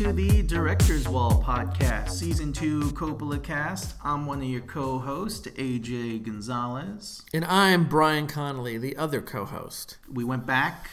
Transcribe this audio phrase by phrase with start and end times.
[0.00, 3.94] to the Director's Wall podcast, season two Coppola cast.
[4.02, 7.20] I'm one of your co-hosts, AJ Gonzalez.
[7.34, 9.98] And I'm Bryan Connolly, the other co-host.
[10.10, 10.88] We went back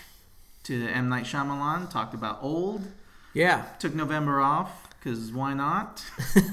[0.64, 2.82] to M Night Shyamalan, talked about Old,
[3.34, 3.64] Yeah.
[3.80, 6.04] took November off because why not?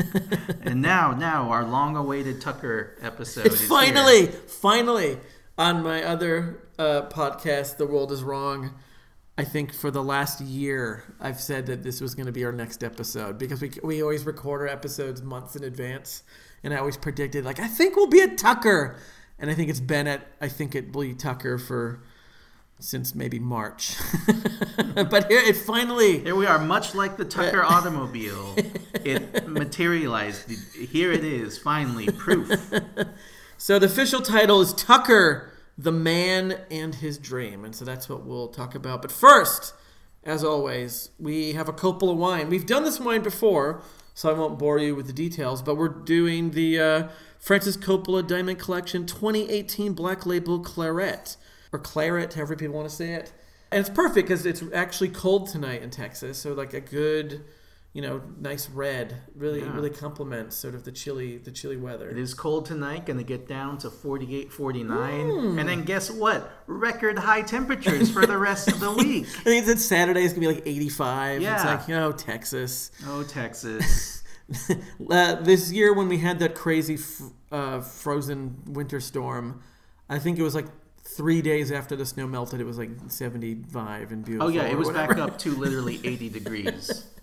[0.62, 3.46] and now, now our long-awaited Tucker episode.
[3.46, 4.30] It's is finally, here.
[4.30, 5.18] finally
[5.58, 8.70] on my other uh, podcast, The World Is Wrong.
[9.36, 12.52] I think for the last year, I've said that this was going to be our
[12.52, 16.22] next episode because we, we always record our episodes months in advance.
[16.62, 18.96] And I always predicted, like, I think we'll be at Tucker.
[19.38, 22.00] And I think it's been at, I think it will be Tucker for
[22.78, 23.96] since maybe March.
[24.94, 26.20] but here it finally.
[26.20, 28.54] Here we are, much like the Tucker automobile.
[29.04, 30.48] It materialized.
[30.74, 32.50] Here it is, finally, proof.
[33.56, 37.64] So the official title is Tucker, the Man and His Dream.
[37.64, 39.02] And so that's what we'll talk about.
[39.02, 39.74] But first,
[40.22, 42.48] as always, we have a Coppola wine.
[42.48, 43.82] We've done this wine before,
[44.14, 47.08] so I won't bore you with the details, but we're doing the uh,
[47.38, 51.36] Francis Coppola Diamond Collection 2018 Black Label Claret,
[51.72, 53.32] or Claret, however people want to say it.
[53.70, 57.44] And it's perfect because it's actually cold tonight in Texas, so like a good,
[57.94, 59.72] you know, nice red really Yeah.
[59.74, 62.10] really complements sort of the chilly the chilly weather.
[62.10, 65.28] It is cold tonight, going to get down to 48, 49.
[65.30, 65.58] Hmm.
[65.60, 66.50] And then guess what?
[66.66, 69.26] Record high temperatures for the rest of the week.
[69.40, 71.36] I think that Saturday is gonna be like 85.
[71.36, 71.64] It's Yeah.
[71.64, 72.90] like, oh, Texas.
[73.06, 74.22] Oh, Texas.
[75.10, 79.60] uh, this year when we had that crazy f- uh, frozen winter storm,
[80.10, 80.66] I think it was like
[81.04, 82.60] three days after the snow melted.
[82.60, 84.48] It was like 75 and beautiful.
[84.48, 85.14] Oh, yeah, it was whatever.
[85.14, 87.06] back up to literally 80 degrees.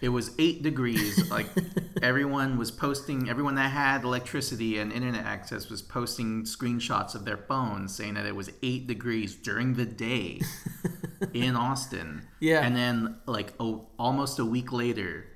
[0.00, 1.30] It was eight degrees.
[1.30, 1.46] Like
[2.02, 7.36] everyone was posting, everyone that had electricity and internet access was posting screenshots of their
[7.36, 10.40] phones saying that it was eight degrees during the day
[11.34, 12.26] in Austin.
[12.40, 12.64] Yeah.
[12.64, 15.26] And then, like, oh, almost a week later,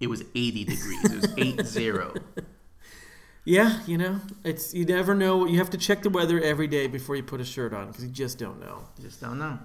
[0.00, 1.04] it was 80 degrees.
[1.04, 2.14] It was 8 0.
[3.44, 5.46] Yeah, you know, it's you never know.
[5.46, 8.02] You have to check the weather every day before you put a shirt on because
[8.04, 8.82] you just don't know.
[8.98, 9.60] You Just don't know.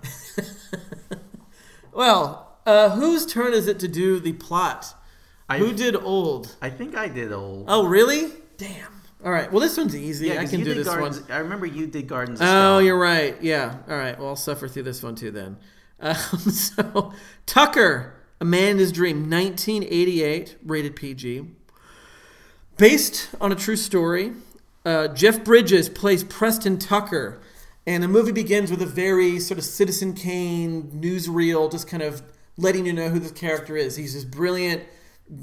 [1.94, 4.94] Well, uh, whose turn is it to do the plot?
[5.50, 6.56] I, Who did old?
[6.62, 7.66] I think I did old.
[7.68, 8.32] Oh, really?
[8.58, 8.92] Damn.
[9.24, 9.52] All right.
[9.52, 10.28] Well, this one's easy.
[10.28, 11.22] yeah, I can do this Gardens.
[11.22, 11.32] one.
[11.32, 12.86] I remember you did Gardens Oh, Stone.
[12.86, 13.36] you're right.
[13.42, 13.76] Yeah.
[13.90, 14.18] All right.
[14.18, 15.58] Well, I'll suffer through this one too then.
[16.00, 17.14] Um, so,
[17.46, 21.46] Tucker, A Man and His Dream, 1988, rated PG.
[22.78, 24.34] Based on a true story,
[24.86, 27.40] uh, Jeff Bridges plays Preston Tucker,
[27.86, 32.24] and the movie begins with a very sort of Citizen Kane newsreel, just kind of
[32.62, 33.96] letting you know who this character is.
[33.96, 34.84] He's this brilliant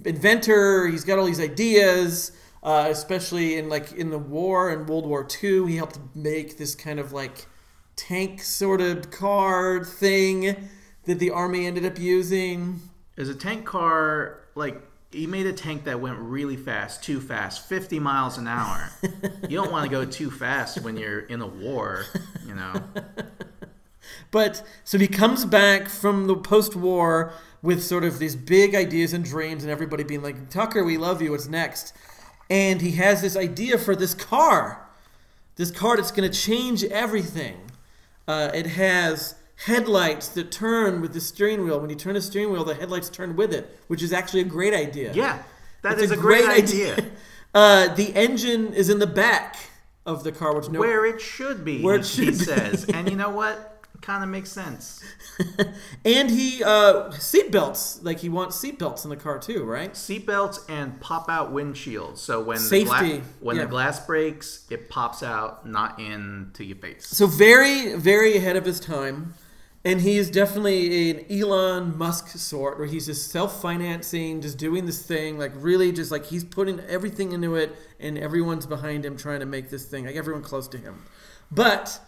[0.05, 0.87] inventor.
[0.87, 5.27] He's got all these ideas, uh, especially in like in the war in World War
[5.43, 5.67] II.
[5.67, 7.47] He helped make this kind of like
[7.97, 10.69] tank sort of car thing
[11.05, 12.81] that the army ended up using.
[13.17, 14.81] Is a tank car like
[15.11, 18.91] he made a tank that went really fast, too fast, 50 miles an hour.
[19.49, 22.05] you don't want to go too fast when you're in a war,
[22.47, 22.75] you know.
[24.31, 29.25] But so he comes back from the post-war with sort of these big ideas and
[29.25, 31.31] dreams, and everybody being like, "Tucker, we love you.
[31.33, 31.93] What's next?"
[32.51, 34.87] And he has this idea for this car,
[35.57, 37.57] this car that's going to change everything.
[38.27, 39.35] Uh, it has
[39.65, 41.81] headlights that turn with the steering wheel.
[41.81, 44.45] When you turn the steering wheel, the headlights turn with it, which is actually a
[44.45, 45.13] great idea.
[45.15, 45.43] Yeah,
[45.83, 46.97] that It's is a, great, idea.
[47.55, 49.57] Uh, the engine is in the back
[50.05, 52.45] of the car, which no Where it should be, Where it he should be.
[52.45, 52.85] says.
[52.85, 53.75] and you know what?
[54.01, 55.03] Kind of makes sense.
[56.05, 59.93] and he uh, seatbelts, like he wants seatbelts in the car too, right?
[59.93, 62.19] Seatbelts and pop out windshields.
[62.19, 63.63] So when Safety, the gla- when yeah.
[63.63, 67.07] the glass breaks, it pops out, not into your face.
[67.07, 69.35] So very, very ahead of his time,
[69.85, 75.03] and he is definitely an Elon Musk sort, where he's just self-financing, just doing this
[75.03, 79.41] thing, like really, just like he's putting everything into it, and everyone's behind him trying
[79.41, 81.05] to make this thing, like everyone close to him.
[81.51, 82.01] But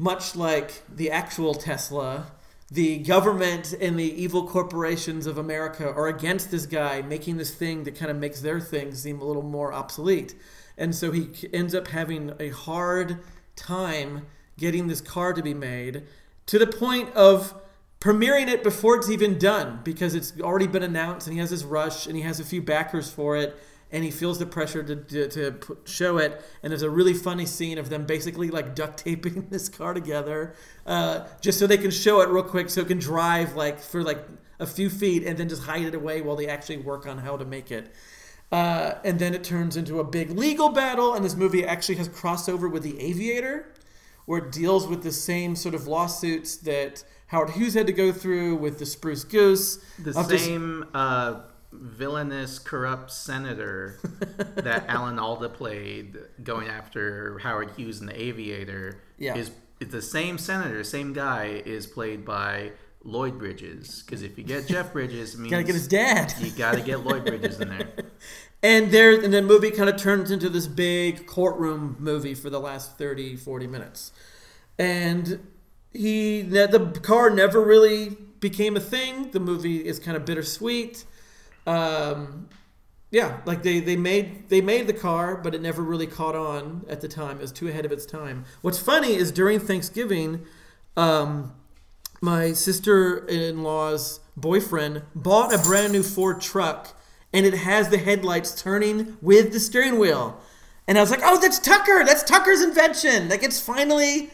[0.00, 2.32] much like the actual Tesla,
[2.70, 7.84] the government and the evil corporations of America are against this guy making this thing
[7.84, 10.34] that kind of makes their thing seem a little more obsolete.
[10.78, 13.18] And so he ends up having a hard
[13.56, 14.24] time
[14.56, 16.04] getting this car to be made
[16.46, 17.54] to the point of
[18.00, 21.62] premiering it before it's even done because it's already been announced and he has this
[21.62, 23.54] rush and he has a few backers for it
[23.92, 27.14] and he feels the pressure to, to, to put, show it and there's a really
[27.14, 30.54] funny scene of them basically like duct taping this car together
[30.86, 34.02] uh, just so they can show it real quick so it can drive like for
[34.02, 34.24] like
[34.58, 37.36] a few feet and then just hide it away while they actually work on how
[37.36, 37.92] to make it
[38.52, 42.08] uh, and then it turns into a big legal battle and this movie actually has
[42.08, 43.72] crossover with the aviator
[44.26, 48.10] where it deals with the same sort of lawsuits that Howard Hughes had to go
[48.12, 49.78] through with the Spruce Goose.
[49.98, 53.98] The same uh, villainous, corrupt senator
[54.56, 59.36] that Alan Alda played going after Howard Hughes in The Aviator Yeah.
[59.36, 59.50] is
[59.80, 62.72] the same senator, same guy is played by
[63.02, 64.02] Lloyd Bridges.
[64.04, 66.34] Because if you get Jeff Bridges, it means Gotta get his dad.
[66.40, 67.88] you got to get Lloyd Bridges in there.
[68.62, 72.60] And there, and the movie kind of turns into this big courtroom movie for the
[72.60, 74.12] last 30, 40 minutes.
[74.78, 75.48] And
[75.94, 79.30] he, the car never really became a thing.
[79.30, 81.04] The movie is kind of bittersweet.
[81.70, 82.48] Um,
[83.12, 86.84] yeah, like they, they made they made the car, but it never really caught on
[86.88, 87.38] at the time.
[87.38, 88.44] It was too ahead of its time.
[88.60, 90.46] What's funny is during Thanksgiving,
[90.96, 91.54] um,
[92.20, 96.96] my sister-in-law's boyfriend bought a brand new Ford truck,
[97.32, 100.40] and it has the headlights turning with the steering wheel.
[100.86, 102.04] And I was like, "Oh, that's Tucker!
[102.04, 103.28] That's Tucker's invention!
[103.28, 104.30] Like it's finally."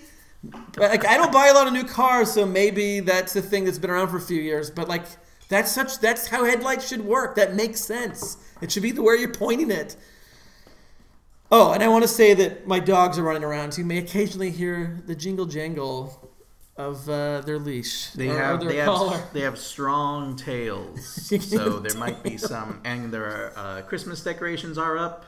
[0.77, 3.79] Like I don't buy a lot of new cars, so maybe that's the thing that's
[3.79, 4.71] been around for a few years.
[4.71, 5.07] But like
[5.49, 7.37] that's such that's how headlights should work.
[7.37, 8.37] That makes sense.
[8.61, 9.97] It should be the where you're pointing it.
[11.51, 13.99] Oh, and I want to say that my dogs are running around, so you may
[13.99, 16.33] occasionally hear the jingle jangle
[16.77, 19.17] of uh, their leash They or, or have their they collar.
[19.17, 21.05] have they have strong tails,
[21.41, 25.25] so there might be some, and their uh, Christmas decorations are up.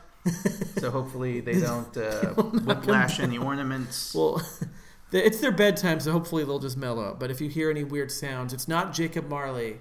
[0.77, 4.13] So hopefully they don't uh, whiplash any ornaments.
[4.13, 4.41] Well,
[5.11, 7.15] it's their bedtime, so hopefully they'll just mellow.
[7.17, 9.77] But if you hear any weird sounds, it's not Jacob Marley.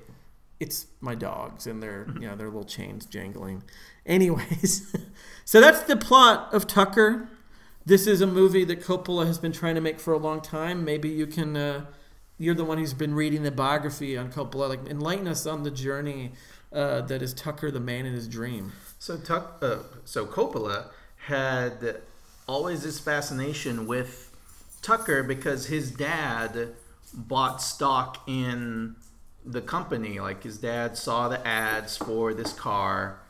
[0.60, 3.62] It's my dogs and their you know their little chains jangling.
[4.06, 4.94] Anyways,
[5.44, 7.28] so that's the plot of Tucker.
[7.84, 10.84] This is a movie that Coppola has been trying to make for a long time.
[10.84, 11.56] Maybe you can.
[11.56, 11.86] Uh,
[12.40, 14.68] you're the one who's been reading the biography on Coppola.
[14.68, 16.32] Like enlighten us on the journey
[16.72, 18.72] uh, that is Tucker, the man and his dream.
[18.98, 20.86] So Tuck, uh, so Coppola
[21.26, 22.00] had
[22.46, 24.34] always this fascination with
[24.82, 26.74] Tucker because his dad
[27.12, 28.96] bought stock in
[29.50, 30.20] the company.
[30.20, 33.20] Like his dad saw the ads for this car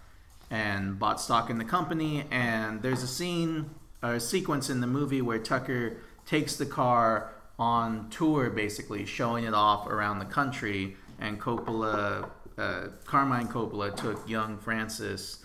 [0.50, 2.24] and bought stock in the company.
[2.30, 3.70] And there's a scene,
[4.02, 9.44] or a sequence in the movie where Tucker takes the car on tour, basically showing
[9.44, 10.96] it off around the country.
[11.20, 15.44] And Coppola, uh, Carmine Coppola, took young Francis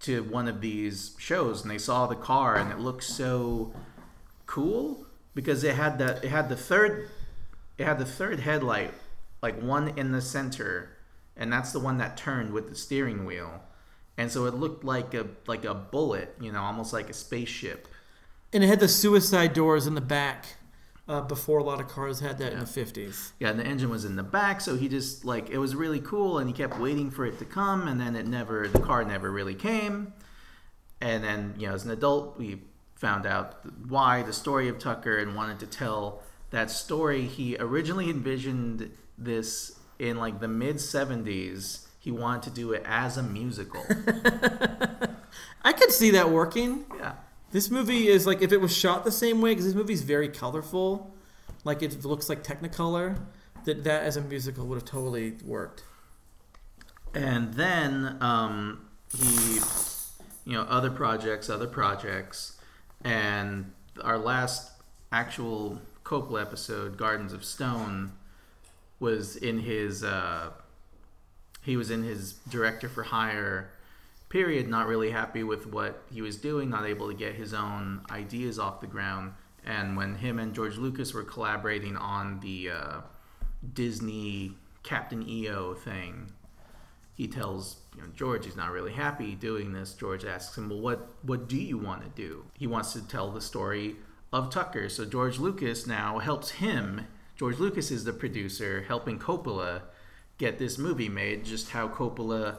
[0.00, 3.72] to one of these shows, and they saw the car, and it looked so
[4.46, 7.08] cool because it had the it had the third
[7.78, 8.92] it had the third headlight,
[9.44, 10.96] like one in the center,
[11.36, 13.60] and that's the one that turned with the steering wheel.
[14.16, 17.86] And so it looked like a like a bullet, you know, almost like a spaceship.
[18.54, 20.46] And it had the suicide doors in the back.
[21.06, 23.32] Uh, before a lot of cars had that in the 50s.
[23.38, 26.00] Yeah, and the engine was in the back, so he just like it was really
[26.00, 29.04] cool, and he kept waiting for it to come, and then it never, the car
[29.04, 30.14] never really came.
[31.02, 32.62] And then, you know, as an adult, we
[32.94, 37.26] found out why the story of Tucker and wanted to tell that story.
[37.26, 41.86] He originally envisioned this in like the mid 70s.
[41.98, 43.82] He wanted to do it as a musical.
[45.64, 46.84] I could see that working.
[46.98, 47.14] yeah.
[47.50, 50.02] This movie is like if it was shot the same way because this movie is
[50.02, 51.14] very colorful,
[51.64, 53.18] like it looks like Technicolor.
[53.64, 55.84] That that as a musical would have totally worked.
[57.14, 59.54] and then um, he
[60.44, 62.58] you know other projects other projects
[63.02, 63.72] and
[64.02, 64.72] our last
[65.12, 68.12] actual Coppola episode gardens of stone
[69.00, 70.50] was in his uh,
[71.62, 73.70] he was in his director for hire
[74.28, 78.00] period not really happy with what he was doing not able to get his own
[78.10, 79.32] ideas off the ground
[79.64, 83.00] and when him and george lucas were collaborating on the uh,
[83.74, 86.32] disney captain eo thing
[87.14, 89.94] he tells you know, George he's not really happy doing this.
[89.94, 93.30] George asks him, "Well, what what do you want to do?" He wants to tell
[93.30, 93.96] the story
[94.32, 94.88] of Tucker.
[94.88, 97.06] So George Lucas now helps him.
[97.36, 99.82] George Lucas is the producer, helping Coppola
[100.38, 101.44] get this movie made.
[101.44, 102.58] Just how Coppola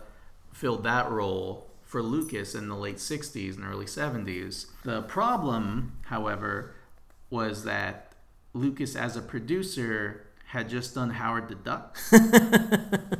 [0.51, 4.67] filled that role for Lucas in the late '60s and early '70s.
[4.83, 6.75] The problem, however,
[7.29, 8.13] was that
[8.53, 11.97] Lucas, as a producer, had just done Howard the Duck.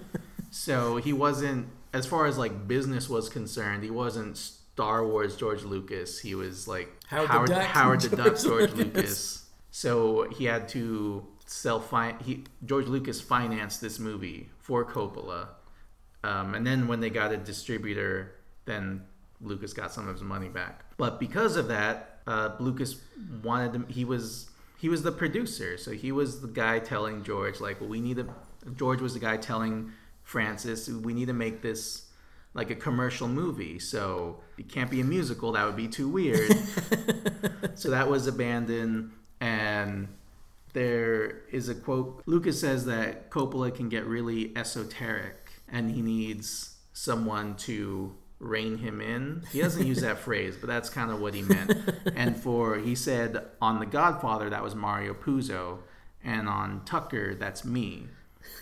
[0.55, 5.63] So he wasn't, as far as like business was concerned, he wasn't Star Wars George
[5.63, 6.17] Lucas.
[6.19, 8.95] He was like Howard the Duck Howard the George Duck George Lucas.
[8.95, 9.45] Lucas.
[9.71, 15.47] So he had to self he George Lucas financed this movie for Coppola,
[16.23, 18.35] um, and then when they got a distributor,
[18.65, 19.03] then
[19.41, 20.85] Lucas got some of his money back.
[20.97, 23.01] But because of that, uh, Lucas
[23.43, 23.87] wanted him.
[23.87, 27.89] He was he was the producer, so he was the guy telling George like, well,
[27.89, 28.27] we need a.
[28.75, 29.91] George was the guy telling
[30.23, 32.05] Francis, we need to make this
[32.55, 33.77] like a commercial movie.
[33.77, 35.51] So it can't be a musical.
[35.51, 36.51] That would be too weird.
[37.75, 39.11] so that was abandoned.
[39.39, 40.07] and
[40.75, 42.21] there is a quote.
[42.25, 48.99] Lucas says that Coppola can get really esoteric, and he needs someone to rein him
[48.99, 49.43] in.
[49.51, 51.71] He doesn't use that phrase, but that's kind of what he meant.
[52.15, 55.79] And for he said on The Godfather that was Mario Puzo,
[56.23, 58.07] and on Tucker that's me.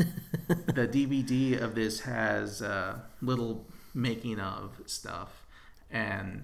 [0.48, 3.66] the DVD of this has uh, little
[3.96, 5.48] making of stuff,
[5.90, 6.44] and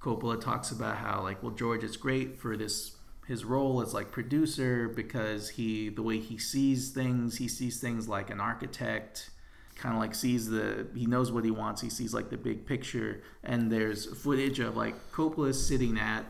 [0.00, 2.97] Coppola talks about how like, well, George it's great for this
[3.28, 8.08] his role as like producer because he the way he sees things, he sees things
[8.08, 9.30] like an architect
[9.76, 12.66] kind of like sees the he knows what he wants he sees like the big
[12.66, 16.24] picture and there's footage of like coppola sitting at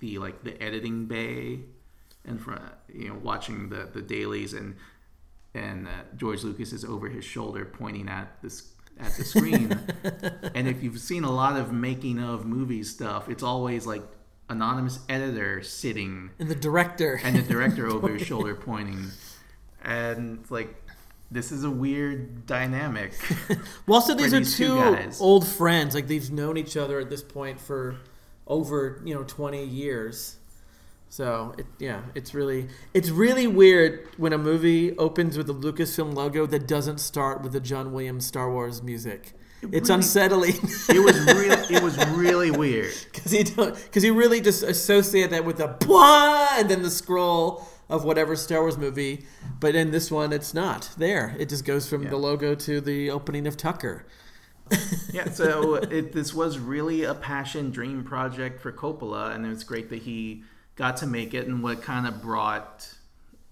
[0.00, 1.60] the like the editing bay
[2.24, 4.74] and front you know watching the the dailies and
[5.54, 9.78] and uh, george lucas is over his shoulder pointing at this at the screen.
[10.54, 14.02] And if you've seen a lot of making of movie stuff it's always like
[14.48, 19.10] anonymous editor sitting and the director and the director over his shoulder pointing
[19.84, 20.74] and it's like
[21.30, 23.12] this is a weird dynamic.
[23.86, 25.94] well, also these are these two, two old friends.
[25.94, 27.96] Like they've known each other at this point for
[28.46, 30.36] over you know twenty years.
[31.10, 36.14] So it, yeah, it's really it's really weird when a movie opens with a Lucasfilm
[36.14, 39.34] logo that doesn't start with the John Williams Star Wars music.
[39.62, 40.54] It it's really, unsettling.
[40.88, 45.44] it was really it was really weird because he because he really just associate that
[45.44, 49.26] with the blah and then the scroll of whatever Star Wars movie,
[49.60, 51.34] but in this one, it's not there.
[51.38, 52.10] It just goes from yeah.
[52.10, 54.04] the logo to the opening of Tucker.
[55.12, 59.64] yeah, so it, this was really a passion dream project for Coppola, and it was
[59.64, 60.44] great that he
[60.76, 61.46] got to make it.
[61.46, 62.92] And what kind of brought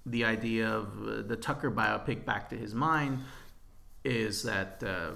[0.05, 3.21] the idea of uh, the Tucker biopic back to his mind
[4.05, 5.13] is that uh,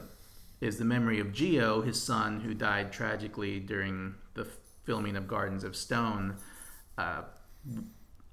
[0.61, 4.47] is the memory of Gio, his son, who died tragically during the
[4.85, 6.37] filming of Gardens of Stone.
[6.99, 7.23] Uh,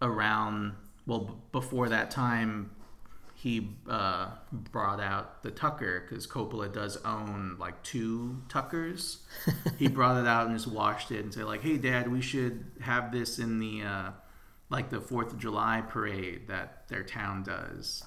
[0.01, 0.73] around
[1.05, 2.69] well before that time
[3.33, 9.19] he uh, brought out the Tucker because Coppola does own like two Tuckers.
[9.77, 12.65] he brought it out and just washed it and said like, "Hey, Dad, we should
[12.81, 14.11] have this in the uh,
[14.71, 18.03] like the Fourth of July parade that their town does."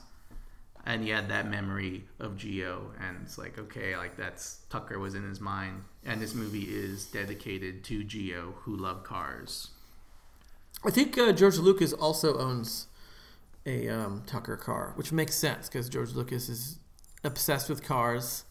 [0.87, 5.15] And he had that memory of Gio, and it's like, okay, like that's Tucker was
[5.15, 9.69] in his mind, and this movie is dedicated to Gio, who loved cars.
[10.85, 12.87] I think uh, George Lucas also owns
[13.67, 16.79] a um, Tucker car, which makes sense because George Lucas is
[17.23, 18.45] obsessed with cars,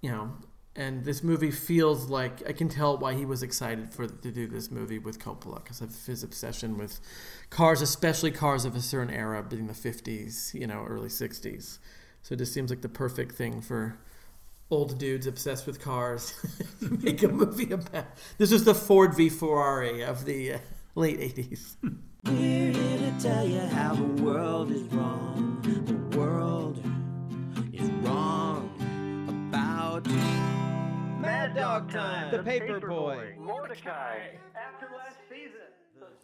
[0.00, 0.32] you know.
[0.76, 4.46] And this movie feels like I can tell why he was excited for to do
[4.46, 7.00] this movie with Coppola because of his obsession with
[7.48, 11.78] cars, especially cars of a certain era, being the '50s, you know, early '60s.
[12.22, 13.98] So it just seems like the perfect thing for
[14.70, 16.34] old dudes obsessed with cars
[16.80, 18.06] to make a movie about.
[18.36, 20.54] This is the Ford v Ferrari of the.
[20.54, 20.58] Uh,
[20.96, 21.76] late 80s.
[22.24, 25.60] We're here to tell you how the world is wrong.
[25.62, 26.82] The world
[27.72, 28.72] is wrong
[29.52, 30.08] about
[31.26, 35.50] Mad Dog Time, The, the Paper, Paper Boy, Mortdecai, After Last Season.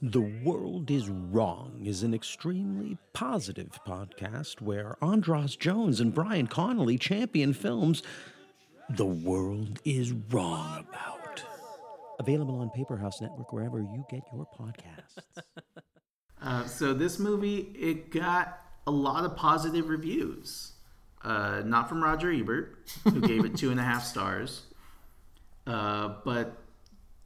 [0.00, 6.98] The World is Wrong is an extremely positive podcast where Andras Jones and Bryan Connolly
[6.98, 8.04] champion films
[8.90, 11.42] the world is wrong about.
[12.20, 15.42] Available on Paperhouse Network wherever you get your podcasts.
[16.42, 20.74] uh, so this movie it got a lot of positive reviews.
[21.24, 24.62] Uh, not from Roger Ebert, who gave it two and a half stars,
[25.66, 26.58] uh, but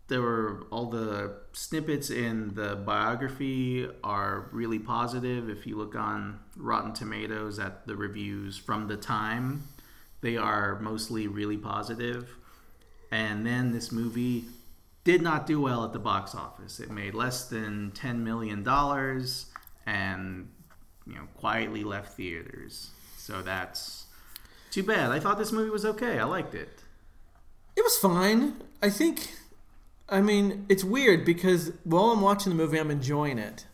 [0.09, 5.49] there were all the snippets in the biography are really positive.
[5.51, 9.65] If you look on Rotten Tomatoes at the reviews from the time,
[10.21, 12.37] they are mostly really positive.
[13.11, 14.45] And then this movie
[15.03, 16.81] did not do well at the box office.
[16.81, 19.47] It made less than ten million dollars
[19.87, 20.49] and
[21.07, 22.91] you know quietly left theaters.
[23.17, 24.07] So that's
[24.71, 25.11] too bad.
[25.11, 26.19] I thought this movie was okay.
[26.19, 26.83] I liked it.
[27.77, 28.55] It was fine.
[28.83, 29.33] I think.
[30.09, 33.67] I mean, it's weird because while I'm watching the movie, I'm enjoying it,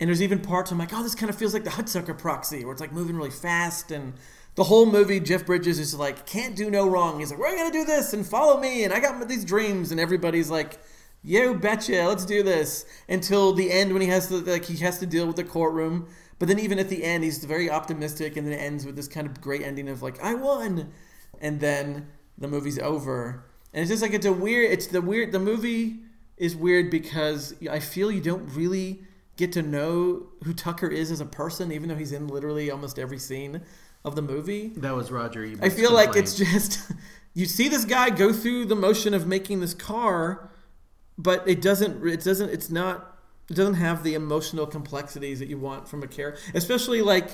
[0.00, 2.64] and there's even parts I'm like, oh, this kind of feels like the Hudsucker Proxy,
[2.64, 4.14] where it's like moving really fast and
[4.54, 7.20] the whole movie, Jeff Bridges is like, can't do no wrong.
[7.20, 10.00] He's like, we're gonna do this and follow me, and I got these dreams, and
[10.00, 10.80] everybody's like,
[11.22, 12.86] yo, betcha, let's do this.
[13.08, 16.08] Until the end when he has to like he has to deal with the courtroom.
[16.38, 19.08] But then even at the end, he's very optimistic, and then it ends with this
[19.08, 20.90] kind of great ending of like, I won,
[21.40, 22.08] and then
[22.38, 24.70] the movie's over, and it's just like it's a weird.
[24.70, 25.32] It's the weird.
[25.32, 26.00] The movie
[26.36, 29.00] is weird because I feel you don't really
[29.36, 32.98] get to know who Tucker is as a person, even though he's in literally almost
[32.98, 33.62] every scene
[34.04, 34.68] of the movie.
[34.76, 36.08] That was Roger Ebert's I feel complaint.
[36.08, 36.90] like it's just
[37.34, 40.50] you see this guy go through the motion of making this car,
[41.18, 42.06] but it doesn't.
[42.06, 42.50] It doesn't.
[42.50, 43.18] It's not.
[43.50, 47.30] it doesn't have the emotional complexities that you want from a character, especially like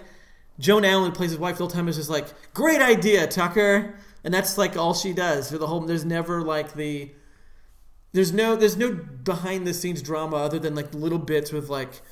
[0.59, 4.33] Joan Allen plays his wife the whole time is just like, great idea, Tucker, and
[4.33, 5.81] that's like all she does for the whole.
[5.81, 7.13] There's never like the
[8.13, 12.03] there's no there's no behind the scenes drama other than like little bits with like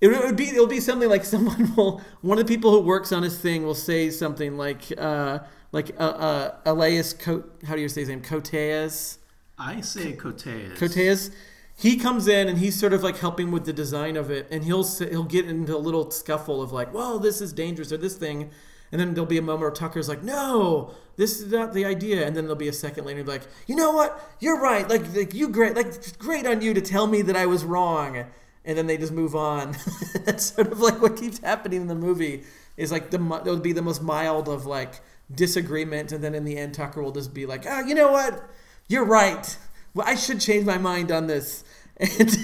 [0.00, 3.12] it would be it'll be something like someone will one of the people who works
[3.12, 5.40] on his thing will say something like uh
[5.72, 9.18] like uh, uh Elias Co- how do you say his name Koteas
[9.58, 10.76] I say Koteas.
[10.76, 11.30] Koteas
[11.76, 14.64] he comes in and he's sort of like helping with the design of it and
[14.64, 18.16] he'll he'll get into a little scuffle of like well this is dangerous or this
[18.16, 18.50] thing
[18.92, 22.26] and then there'll be a moment where Tucker's like no this is not the idea
[22.26, 25.34] and then there'll be a second later like you know what you're right like, like
[25.34, 28.24] you great like great on you to tell me that I was wrong
[28.64, 29.76] and then they just move on.
[30.24, 32.44] That's sort of like what keeps happening in the movie.
[32.76, 35.00] Is like the it would be the most mild of like
[35.34, 38.12] disagreement, and then in the end, Tucker will just be like, "Ah, oh, you know
[38.12, 38.48] what?
[38.88, 39.58] You're right.
[39.94, 41.64] Well, I should change my mind on this."
[42.18, 42.38] And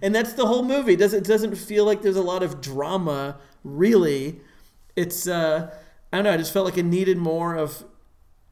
[0.00, 0.96] and that's the whole movie.
[0.96, 4.40] Does it doesn't feel like there's a lot of drama really.
[4.96, 5.70] It's uh,
[6.10, 6.32] I don't know.
[6.32, 7.84] I just felt like it needed more of.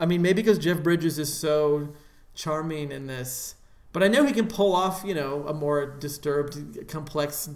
[0.02, 1.94] I mean, maybe because Jeff Bridges is so
[2.34, 3.54] charming in this
[3.92, 7.50] but I know he can pull off, you know, a more disturbed, complex,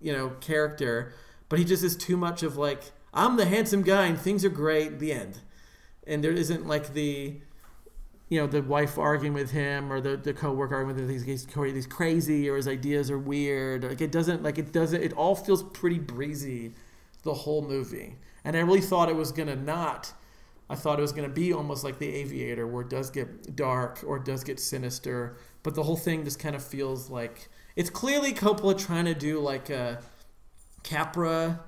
[0.00, 1.12] you know, character.
[1.48, 4.50] But he just is too much of like, I'm the handsome guy and things are
[4.50, 5.00] great.
[5.00, 5.38] The end.
[6.06, 7.34] And there isn't like the,
[8.28, 11.10] you know, the wife arguing with him or the the coworker arguing with him.
[11.10, 13.82] He's, he's, he's crazy or his ideas are weird.
[13.82, 15.02] Like it doesn't like it doesn't.
[15.02, 16.72] It all feels pretty breezy,
[17.24, 18.16] the whole movie.
[18.44, 20.12] And I really thought it was gonna not.
[20.70, 24.02] I thought it was gonna be almost like The Aviator, where it does get dark
[24.06, 27.90] or it does get sinister but the whole thing just kind of feels like it's
[27.90, 30.00] clearly Coppola trying to do like a
[30.82, 31.60] Capra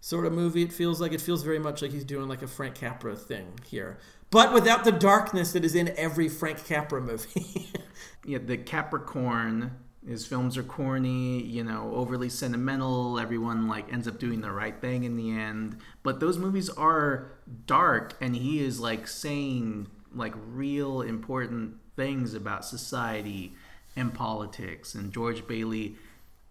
[0.00, 0.62] sort of movie.
[0.62, 3.58] It feels like it feels very much like he's doing like a Frank Capra thing
[3.66, 3.98] here,
[4.30, 7.72] but without the darkness that is in every Frank Capra movie.
[8.24, 9.72] yeah, the Capra-corn.
[10.08, 13.20] His films are corny, you know, overly sentimental.
[13.20, 15.76] Everyone like ends up doing the right thing in the end.
[16.02, 17.32] But those movies are
[17.66, 23.52] dark, and he is like saying like real important things about society
[23.96, 24.94] and politics.
[24.94, 25.96] And George Bailey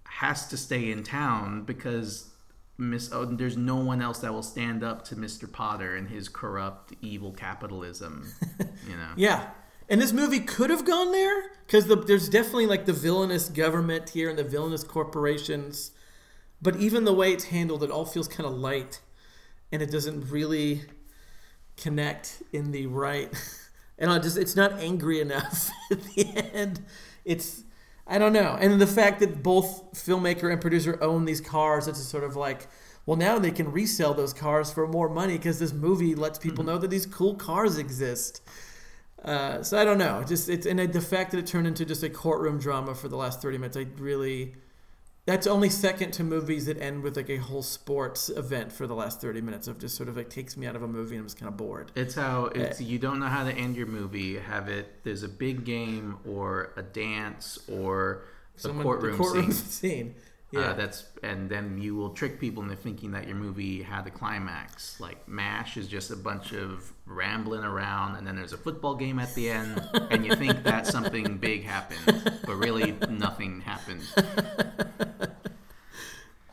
[0.03, 2.29] has to stay in town because
[2.77, 5.51] Miss oh, there's no one else that will stand up to Mr.
[5.51, 8.31] Potter and his corrupt, evil capitalism.
[8.87, 9.09] You know.
[9.17, 9.49] yeah.
[9.89, 14.09] And this movie could have gone there because the, there's definitely like the villainous government
[14.09, 15.91] here and the villainous corporations.
[16.61, 19.01] But even the way it's handled, it all feels kind of light,
[19.71, 20.83] and it doesn't really
[21.77, 23.31] connect in the right
[23.99, 26.81] and I just it's not angry enough at the end.
[27.25, 27.63] It's
[28.05, 32.01] I don't know, and the fact that both filmmaker and producer own these cars, it's
[32.01, 32.67] sort of like.
[33.05, 36.65] Well, now they can resell those cars for more money because this movie lets people
[36.65, 36.73] mm-hmm.
[36.73, 38.41] know that these cool cars exist.
[39.27, 40.23] Uh, so I don't know.
[40.25, 43.17] Just it's and the fact that it turned into just a courtroom drama for the
[43.17, 44.55] last thirty minutes, I really
[45.27, 48.95] that's only second to movies that end with like a whole sports event for the
[48.95, 51.23] last 30 minutes of just sort of like takes me out of a movie and
[51.23, 51.91] I'm just kind of bored.
[51.95, 54.39] It's how it's uh, you don't know how to end your movie.
[54.39, 58.23] Have it there's a big game or a dance or
[58.63, 60.13] a courtroom, courtroom scene.
[60.13, 60.15] scene.
[60.55, 63.81] Uh, yeah, uh, that's and then you will trick people into thinking that your movie
[63.83, 64.99] had a climax.
[64.99, 69.19] Like Mash is just a bunch of rambling around, and then there's a football game
[69.19, 69.81] at the end,
[70.11, 74.03] and you think that something big happened, but really nothing happened.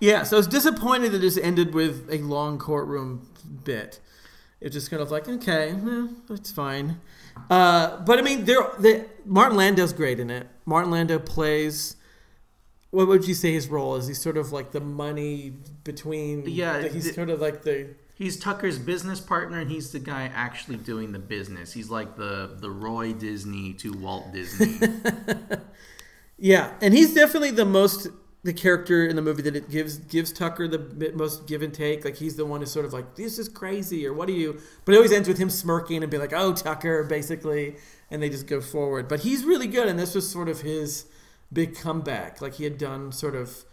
[0.01, 3.29] Yeah, so I was disappointed that this ended with a long courtroom
[3.65, 4.01] bit.
[4.61, 7.01] It's just kind of like, okay, eh, it's fine.
[7.49, 10.47] Uh, but I mean, there, the, Martin Landau's great in it.
[10.67, 11.97] Martin Landau plays
[12.95, 14.07] what would you say his role is?
[14.07, 15.53] He's sort of like the money
[15.83, 16.45] between.
[16.47, 17.95] Yeah, the, he's the, sort of like the.
[18.15, 21.73] He's Tucker's business partner, and he's the guy actually doing the business.
[21.73, 24.79] He's like the the Roy Disney to Walt Disney.
[26.39, 28.07] yeah, and he's definitely the most
[28.45, 32.05] the character in the movie that it gives gives Tucker the most give and take.
[32.05, 34.61] Like he's the one who's sort of like, "This is crazy," or "What are you?"
[34.85, 37.75] But it always ends with him smirking and being like, "Oh, Tucker," basically,
[38.11, 39.09] and they just go forward.
[39.09, 41.07] But he's really good, and this was sort of his
[41.55, 42.43] big comeback.
[42.43, 43.65] Like he had done sort of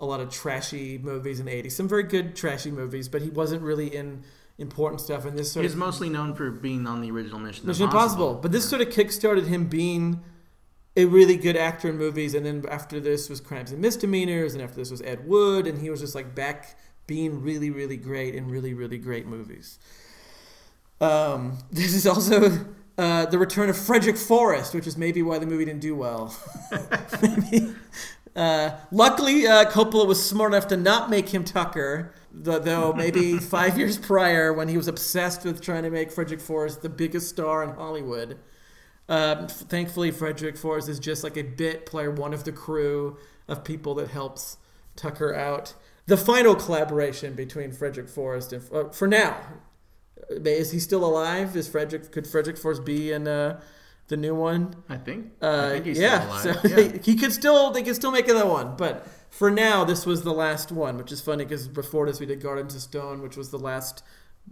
[0.00, 3.30] a lot of trashy movies in the 80s, some very good trashy movies, but he
[3.30, 4.24] wasn't really in
[4.58, 5.24] important stuff.
[5.24, 8.28] And this sort He's of, mostly known for being on the original Mission, Mission Impossible.
[8.28, 8.42] Impossible.
[8.42, 10.22] But this sort of kickstarted him being
[10.96, 12.34] a really good actor in movies.
[12.34, 15.80] And then after this was Crimes and Misdemeanors, and after this was Ed Wood, and
[15.80, 19.78] he was just like back being really, really great in really, really great movies.
[21.00, 22.66] Um, this is also
[22.96, 26.36] uh, the return of Frederick Forrest, which is maybe why the movie didn't do well.
[27.22, 27.74] maybe.
[28.36, 33.78] Uh, luckily, uh, Coppola was smart enough to not make him Tucker, though maybe five
[33.78, 37.62] years prior, when he was obsessed with trying to make Frederick Forrest the biggest star
[37.62, 38.38] in Hollywood,
[39.08, 43.62] Um, thankfully, Frederick Forrest is just like a bit player, one of the crew of
[43.64, 44.56] people that helps
[44.96, 45.74] Tucker out.
[46.06, 49.36] The final collaboration between Frederick Forrest and uh, for now,
[50.30, 51.56] is he still alive?
[51.56, 53.60] Is Frederick could Frederick Forrest be in uh,
[54.08, 54.74] the new one?
[54.88, 55.32] I think.
[55.40, 56.60] Uh, I think he's yeah, still alive.
[56.62, 56.98] so yeah.
[57.02, 60.32] he could still they could still make another one, but for now this was the
[60.32, 63.50] last one, which is funny because before this we did Gardens of Stone, which was
[63.50, 64.02] the last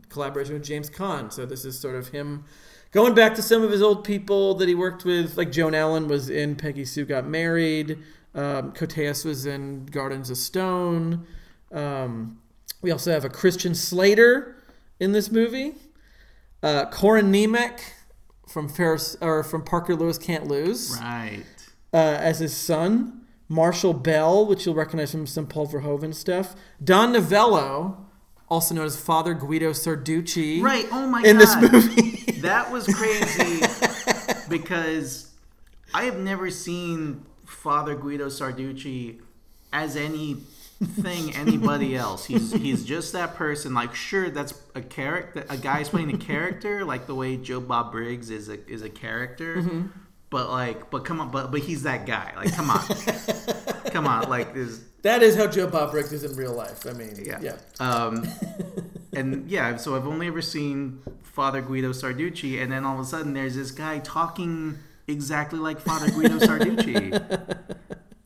[0.08, 1.32] collaboration with James Caan.
[1.32, 2.44] So this is sort of him
[2.92, 6.08] going back to some of his old people that he worked with, like Joan Allen
[6.08, 7.98] was in Peggy Sue Got Married,
[8.34, 11.26] um, Koteas was in Gardens of Stone.
[11.72, 12.38] Um,
[12.82, 14.61] we also have a Christian Slater
[15.02, 15.74] in this movie.
[16.62, 17.80] Uh, Corin Nemec
[18.48, 21.42] from Ferris or from Parker Lewis Can't Lose Right.
[21.92, 23.18] uh, as his son.
[23.48, 26.54] Marshall Bell, which you'll recognize from some Paul Verhoeven stuff.
[26.82, 28.06] Don Novello,
[28.48, 30.62] also known as Father Guido Sarducci.
[30.62, 30.86] Right.
[30.92, 31.40] Oh my in god.
[31.60, 32.18] this movie.
[32.42, 33.62] That was crazy
[34.48, 35.30] because
[35.94, 39.20] I have never seen Father Guido Sarducci
[39.72, 39.94] as
[40.82, 42.24] anything anybody else.
[42.24, 43.74] He's he's just that person.
[43.74, 45.44] Like, sure, that's a character.
[45.48, 48.90] A guy's playing a character, like the way Joe Bob Briggs is a is a
[48.90, 49.56] character.
[49.56, 49.86] Mm-hmm.
[50.30, 52.32] But like, but come on, but but he's that guy.
[52.36, 52.80] Like, come on,
[53.90, 54.28] come on.
[54.28, 54.80] Like, this.
[55.02, 56.86] that is how Joe Bob Briggs is in real life.
[56.86, 57.38] I mean, yeah.
[57.40, 57.56] Yeah.
[57.80, 58.26] Um,
[59.12, 63.04] and yeah, so I've only ever seen Father Guido Sarducci, and then all of a
[63.04, 67.76] sudden there's this guy talking exactly like Father Guido Sarducci.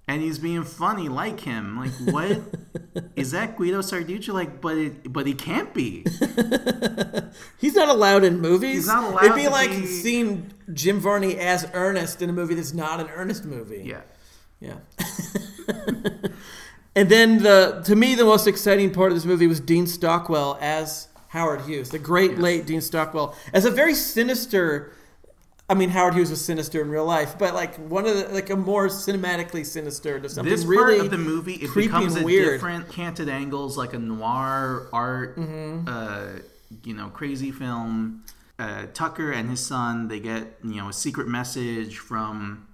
[0.09, 1.77] And he's being funny like him.
[1.79, 2.41] Like, what
[3.17, 4.33] is that Guido Sarducci?
[4.33, 6.07] Like, but it, but he can't be.
[7.59, 8.77] He's not allowed in movies.
[8.77, 12.55] He's not allowed It'd be like be- seeing Jim Varney as Ernest in a movie
[12.55, 13.83] that's not an Ernest movie.
[13.85, 14.03] Yeah.
[14.61, 14.77] Yeah.
[16.95, 20.57] and then the to me the most exciting part of this movie was Dean Stockwell
[20.61, 24.93] as Howard Hughes, the great late Dean Stockwell, as a very sinister.
[25.69, 28.51] I mean, Howard Hughes was sinister in real life, but like one of the like
[28.51, 32.23] a more cinematically sinister to something This really part of the movie, it becomes a
[32.23, 32.53] weird.
[32.55, 35.89] different canted angles, like a noir art, Mm-hmm.
[35.89, 36.39] uh,
[36.85, 38.23] you know, crazy film.
[38.59, 42.67] Uh, Tucker and his son, they get you know a secret message from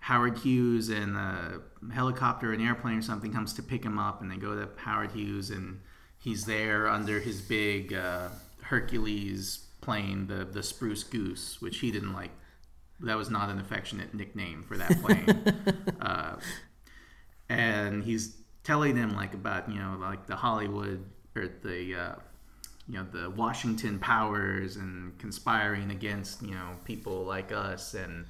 [0.00, 1.60] Howard Hughes, and a
[1.92, 5.12] helicopter, an airplane or something comes to pick him up, and they go to Howard
[5.12, 5.80] Hughes, and
[6.18, 8.28] he's there under his big uh,
[8.62, 12.30] Hercules plane, the the Spruce Goose, which he didn't like.
[13.00, 15.96] That was not an affectionate nickname for that plane.
[16.00, 16.36] uh,
[17.48, 22.14] and he's telling them like about you know like the Hollywood or the uh,
[22.88, 28.26] you know the Washington powers and conspiring against you know people like us and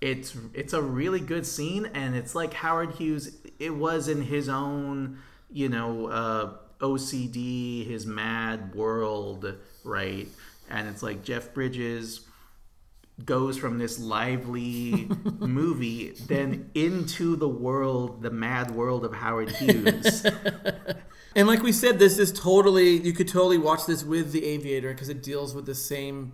[0.00, 4.48] it's it's a really good scene and it's like Howard Hughes it was in his
[4.48, 5.18] own
[5.50, 10.28] you know uh, OCD his mad world right
[10.70, 12.20] and it's like Jeff Bridges
[13.24, 15.06] goes from this lively
[15.40, 20.24] movie then into the world the mad world of Howard Hughes
[21.36, 24.88] And like we said, this is totally you could totally watch this with the Aviator
[24.92, 26.32] because it deals with the same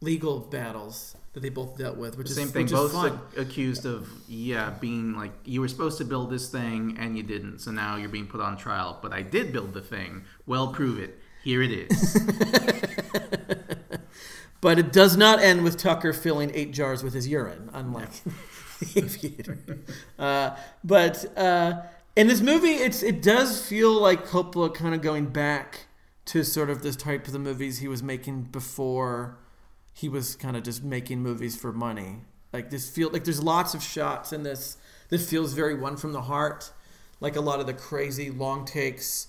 [0.00, 2.64] legal battles that they both dealt with, which is Same thing.
[2.66, 6.48] which is Both ac- accused of yeah being like you were supposed to build this
[6.48, 8.98] thing and you didn't, so now you're being put on trial.
[9.02, 10.22] But I did build the thing.
[10.46, 11.18] Well, prove it.
[11.42, 12.20] Here it is.
[14.60, 18.10] But it does not end with Tucker filling eight jars with his urine, unlike
[18.80, 19.58] the Aviator.
[20.18, 21.82] Uh, but uh,
[22.14, 25.86] in this movie, it's it does feel like Coppola kind of going back
[26.26, 29.38] to sort of this type of the movies he was making before
[29.92, 32.18] he was kind of just making movies for money.
[32.52, 34.76] Like this feel like there's lots of shots in this
[35.08, 36.70] that feels very one from the heart,
[37.18, 39.28] like a lot of the crazy long takes,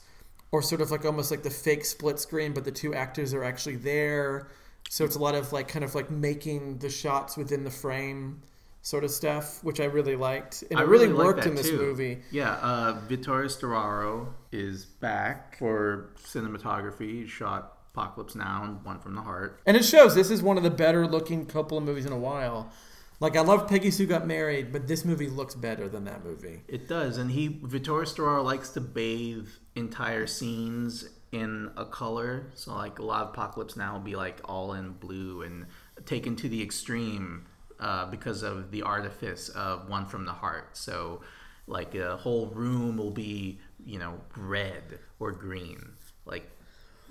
[0.51, 3.43] or sort of like almost like the fake split screen, but the two actors are
[3.43, 4.47] actually there.
[4.89, 8.41] So it's a lot of like kind of like making the shots within the frame
[8.81, 11.69] sort of stuff, which I really liked, and I it really, like worked in this
[11.69, 11.77] too.
[11.77, 12.19] movie.
[12.31, 17.21] Yeah, uh, Vittorio Storaro is back for cinematography.
[17.21, 19.61] He shot Apocalypse Now and One from the Heart.
[19.65, 22.17] And it shows this is one of the better looking couple of movies in a
[22.17, 22.71] while.
[23.21, 26.63] Like I love Peggy Sue Got Married, but this movie looks better than that movie.
[26.67, 32.47] It does, and he Vittorio Storaro likes to bathe entire scenes in a color.
[32.55, 35.67] So like a lot of Apocalypse Now will be like all in blue and
[36.07, 37.45] taken to the extreme
[37.79, 40.75] uh, because of the artifice of One from the Heart.
[40.75, 41.21] So
[41.67, 45.91] like a whole room will be you know red or green,
[46.25, 46.49] like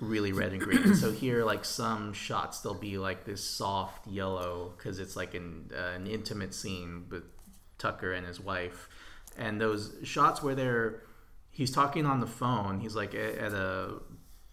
[0.01, 0.95] really red and green.
[0.95, 5.71] so here, like some shots, they'll be like this soft yellow because it's like an
[5.73, 7.23] uh, an intimate scene with
[7.77, 8.89] Tucker and his wife,
[9.37, 11.03] and those shots where they're
[11.51, 12.79] he's talking on the phone.
[12.81, 13.99] He's like at, a,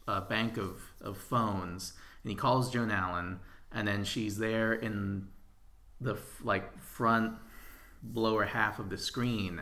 [0.06, 3.40] a bank of of phones, and he calls Joan Allen,
[3.72, 5.28] and then she's there in
[6.00, 7.34] the like front
[8.14, 9.61] lower half of the screen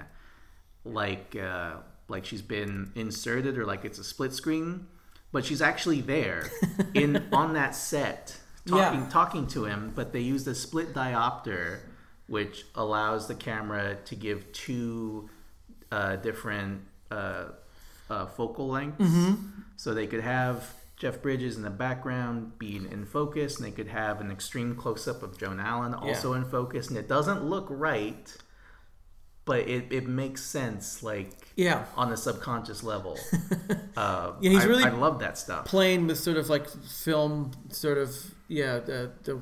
[0.86, 1.74] like uh,
[2.08, 4.86] like she's been inserted or like it's a split screen,
[5.32, 6.50] but she's actually there
[6.94, 9.08] in on that set talking Yeah.
[9.10, 9.92] talking to him.
[9.94, 11.80] But they used a split diopter,
[12.26, 15.28] which allows the camera to give two
[15.92, 17.46] uh, different uh,
[18.10, 19.34] uh, focal lengths, Mm-hmm.
[19.76, 20.72] so they could have.
[20.96, 25.06] Jeff Bridges in the background being in focus, and they could have an extreme close
[25.06, 28.34] up of Joan Allen also in focus, and it doesn't look right,
[29.46, 31.84] but it, it makes sense like Yeah.
[31.96, 33.18] on a subconscious level.
[33.96, 35.64] uh, Yeah, he's I, really I love that stuff.
[35.64, 38.14] playing with sort of like film, sort of
[38.48, 39.40] yeah, the the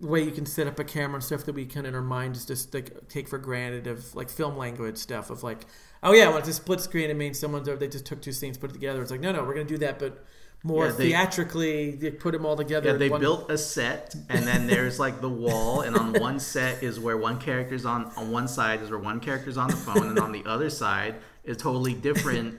[0.00, 2.00] way you can set up a camera and stuff that we kind of in our
[2.00, 5.66] mind just just like take for granted of like film language stuff of like
[6.04, 8.56] oh yeah, when it's a split screen, it means someone's they just took two scenes
[8.56, 9.02] put it together.
[9.02, 10.24] It's like no, no, we're gonna do that, but
[10.64, 12.90] more Yeah, they- theatrically, they put them all together.
[12.90, 16.40] Yeah, they one- built a set, and then there's like the wall, and on one
[16.40, 19.76] set is where one character's on on one side is where one character's on the
[19.76, 22.58] phone, and on the other side is totally different.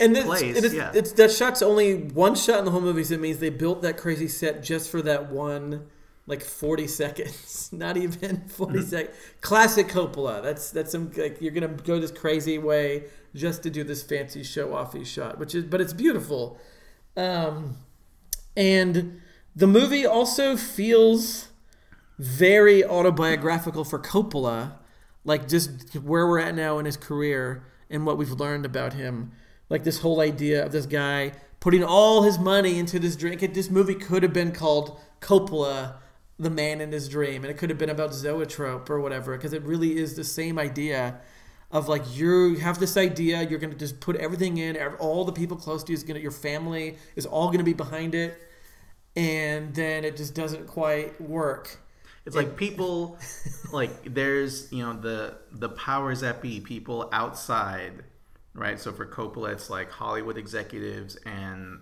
[0.00, 0.90] and it's, place, and it's, yeah.
[0.94, 3.80] it's that shot's only one shot in the whole movie, so it means they built
[3.82, 5.86] that crazy set just for that one,
[6.26, 8.86] like forty seconds, not even 40 Mm-hmm.
[8.88, 9.16] seconds.
[9.40, 10.42] Classic Coppola.
[10.42, 14.42] That's that's some like you're gonna go this crazy way just to do this fancy
[14.42, 16.58] show offy shot, which is but it's beautiful,
[17.16, 17.76] um,
[18.56, 19.20] and
[19.56, 21.48] the movie also feels
[22.18, 24.74] very autobiographical for Coppola,
[25.24, 29.32] like just where we're at now in his career and what we've learned about him.
[29.68, 33.40] Like this whole idea of this guy putting all his money into this drink.
[33.54, 35.94] This movie could have been called Coppola,
[36.38, 39.52] the man in his dream, and it could have been about zoetrope or whatever, because
[39.52, 41.20] it really is the same idea
[41.74, 45.56] of like you have this idea, you're gonna just put everything in, all the people
[45.56, 48.40] close to you is gonna, your family is all gonna be behind it,
[49.16, 51.76] and then it just doesn't quite work.
[52.26, 53.18] It's like people,
[53.72, 58.04] like there's you know the the powers that be, people outside,
[58.54, 58.78] right?
[58.78, 61.80] So for Coppola, it's like Hollywood executives and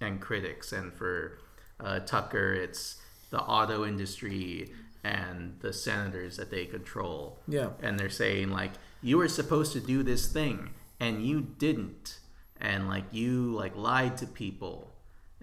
[0.00, 1.38] and critics, and for
[1.80, 7.40] uh, Tucker, it's the auto industry and the senators that they control.
[7.48, 7.70] Yeah.
[7.82, 8.70] and they're saying like
[9.02, 12.18] you were supposed to do this thing and you didn't,
[12.60, 14.92] and like you like lied to people,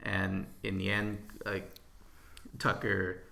[0.02, 1.70] and in the end, like
[2.58, 3.24] Tucker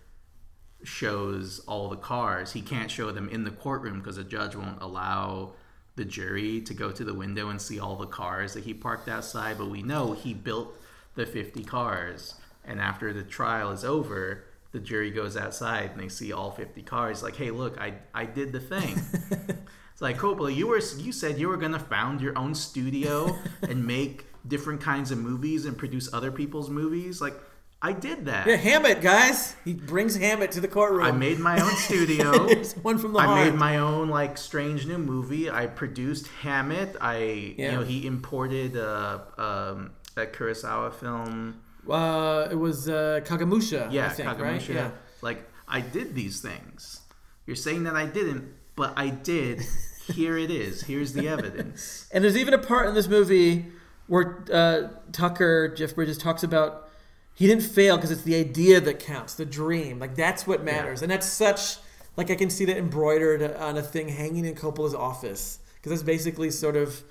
[0.84, 2.52] shows all the cars.
[2.52, 5.54] He can't show them in the courtroom because the judge won't allow
[5.96, 9.10] the jury to go to the window and see all the cars that he parked
[9.10, 9.58] outside.
[9.58, 10.76] But we know he built
[11.16, 12.36] the 50 cars.
[12.64, 16.84] And after the trial is over, the jury goes outside and they see all 50
[16.84, 17.24] cars.
[17.24, 19.02] Like, hey, look, I, I did the thing.
[19.98, 23.84] it's like, Coppola, you were you said you were gonna found your own studio and
[23.88, 27.20] make different kinds of movies and produce other people's movies.
[27.20, 27.34] Like,
[27.82, 28.46] I did that.
[28.46, 29.56] Yeah, Hammett, guys.
[29.66, 31.02] He brings Hammett to the courtroom.
[31.02, 32.48] I made my own studio.
[32.84, 33.46] One from the I heart.
[33.48, 35.50] made my own like strange new movie.
[35.50, 36.96] I produced Hammett.
[37.02, 37.72] I Yeah.
[37.72, 41.60] you know he imported uh, um, that Kurosawa film.
[41.90, 43.92] Uh, it was uh, Kagemusha.
[43.92, 44.44] Yeah, think, Kagemusha.
[44.44, 44.70] right?
[44.70, 44.92] Yeah.
[45.24, 47.02] Like I did these things.
[47.48, 49.64] You're saying that I didn't, but I did.
[50.14, 50.84] Here it is.
[50.84, 52.08] Here's the evidence.
[52.14, 53.66] And there's even a part in this movie
[54.08, 56.90] where uh, Tucker, Jeff Bridges, talks about
[57.34, 60.00] he didn't fail because it's the idea that counts, the dream.
[60.00, 61.78] Like that's what matters, and that's such
[62.16, 66.04] like I can see that embroidered on a thing hanging in Coppola's office because that's
[66.04, 67.04] basically sort of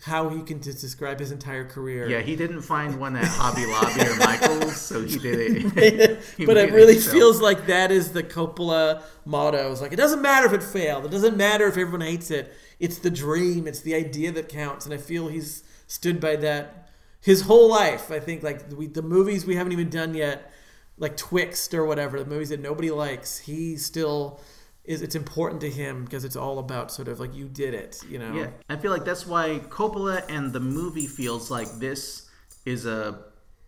[0.00, 2.08] how he can just describe his entire career.
[2.08, 6.18] Yeah, he didn't find one at Hobby Lobby or Michaels, so he did it.
[6.36, 7.14] He but it really himself.
[7.14, 9.72] feels like that is the Coppola motto.
[9.72, 11.04] It's like it doesn't matter if it failed.
[11.04, 12.54] It doesn't matter if everyone hates it.
[12.78, 13.66] It's the dream.
[13.66, 14.84] It's the idea that counts.
[14.84, 16.88] And I feel he's stood by that
[17.20, 18.12] his whole life.
[18.12, 20.52] I think like we, the movies we haven't even done yet,
[20.96, 23.38] like Twixt or whatever, the movies that nobody likes.
[23.38, 24.40] He still
[24.88, 25.02] is.
[25.02, 28.00] It's important to him because it's all about sort of like you did it.
[28.08, 28.34] You know.
[28.34, 32.28] Yeah, I feel like that's why Coppola and the movie feels like this
[32.64, 33.20] is a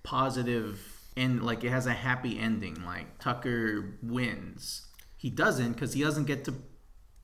[0.03, 0.81] positive
[1.17, 2.85] and like it has a happy ending.
[2.85, 4.87] Like Tucker wins.
[5.17, 6.55] He doesn't because he doesn't get to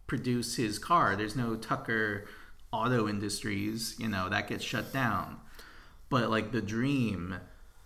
[0.06, 1.16] produce his car.
[1.16, 2.26] There's no Tucker
[2.72, 3.96] Auto Industries.
[3.98, 5.38] You know that gets shut down.
[6.10, 7.36] But like the dream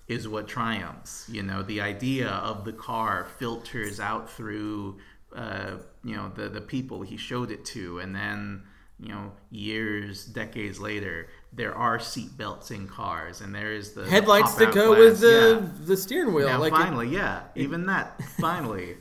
[0.08, 1.28] is what triumphs.
[1.30, 4.98] You know the idea of the car filters out through
[5.34, 8.62] uh, you know the the people he showed it to, and then
[8.98, 14.02] you know years, decades later, there are seat belts in cars, and there is the
[14.02, 14.98] the Headlights that go glass.
[14.98, 15.84] with the Yeah.
[15.86, 16.48] the steering wheel.
[16.48, 18.96] Now like it- finally, yeah, even that finally.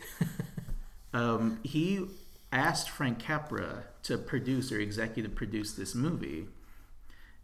[1.14, 2.06] um, he
[2.52, 6.48] asked Frank Capra to produce or executive produce this movie,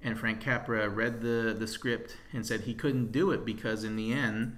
[0.01, 3.95] and Frank Capra read the the script and said he couldn't do it because in
[3.95, 4.57] the end,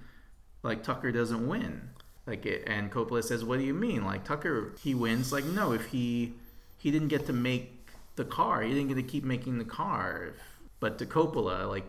[0.64, 1.90] like Tucker doesn't win.
[2.28, 4.04] Like it, and Coppola says, "What do you mean?
[4.04, 5.32] Like Tucker, he wins?
[5.32, 6.34] Like no, if he
[6.78, 7.88] he didn't get to make
[8.18, 10.34] the car, he didn't get to keep making the car.
[10.82, 11.86] But to Coppola, like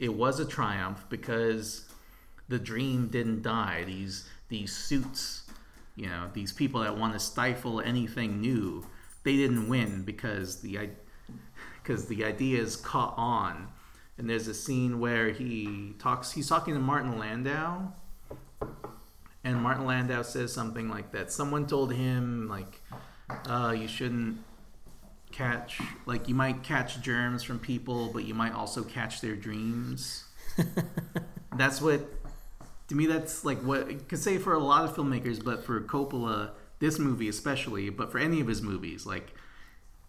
[0.00, 1.84] it was a triumph because
[2.48, 3.84] the dream didn't die.
[3.86, 5.44] These these suits,
[5.94, 8.84] you know, these people that want to stifle anything new,
[9.22, 10.90] they didn't win because the
[11.80, 13.68] because the ideas caught on."
[14.16, 16.32] And there's a scene where he talks.
[16.32, 17.92] He's talking to Martin Landau,
[19.48, 21.32] and Martin Landau says something like that.
[21.32, 22.82] Someone told him like,
[23.48, 24.38] uh, "You shouldn't
[25.30, 30.24] catch like you might catch germs from people, but you might also catch their dreams."
[31.56, 32.00] that's what
[32.88, 33.06] to me.
[33.06, 37.28] That's like what could say for a lot of filmmakers, but for Coppola, this movie
[37.28, 39.32] especially, but for any of his movies, like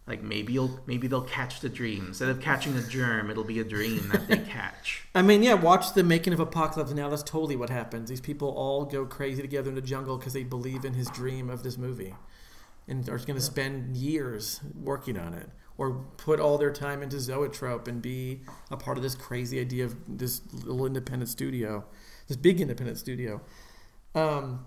[0.09, 2.07] like maybe you'll maybe they'll catch the dream.
[2.07, 5.05] Instead of catching a germ it'll be a dream that they catch.
[5.15, 7.09] I mean yeah watch the making of apocalypse now.
[7.09, 8.09] That's totally what happens.
[8.09, 11.49] These people all go crazy together in the jungle because they believe in his dream
[11.49, 12.15] of this movie
[12.87, 17.19] and are going to spend years working on it or put all their time into
[17.19, 21.85] zoetrope and be a part of this crazy idea of this little independent studio
[22.29, 23.41] this big independent studio.
[24.15, 24.65] Um,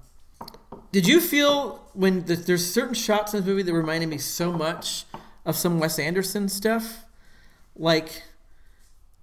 [0.91, 4.53] did you feel when the, there's certain shots in this movie that reminded me so
[4.53, 5.07] much
[5.45, 7.05] of some Wes Anderson stuff.
[7.77, 8.23] Like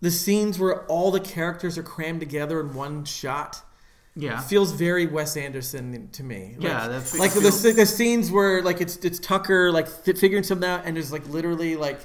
[0.01, 3.62] the scenes where all the characters are crammed together in one shot.
[4.15, 6.55] Yeah, feels very Wes Anderson to me.
[6.58, 10.67] Like, yeah, that's like the, the scenes where like it's it's Tucker like figuring something
[10.67, 11.99] out, and there's like literally like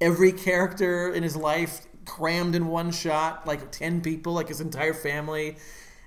[0.00, 4.94] every character in his life crammed in one shot, like ten people, like his entire
[4.94, 5.58] family.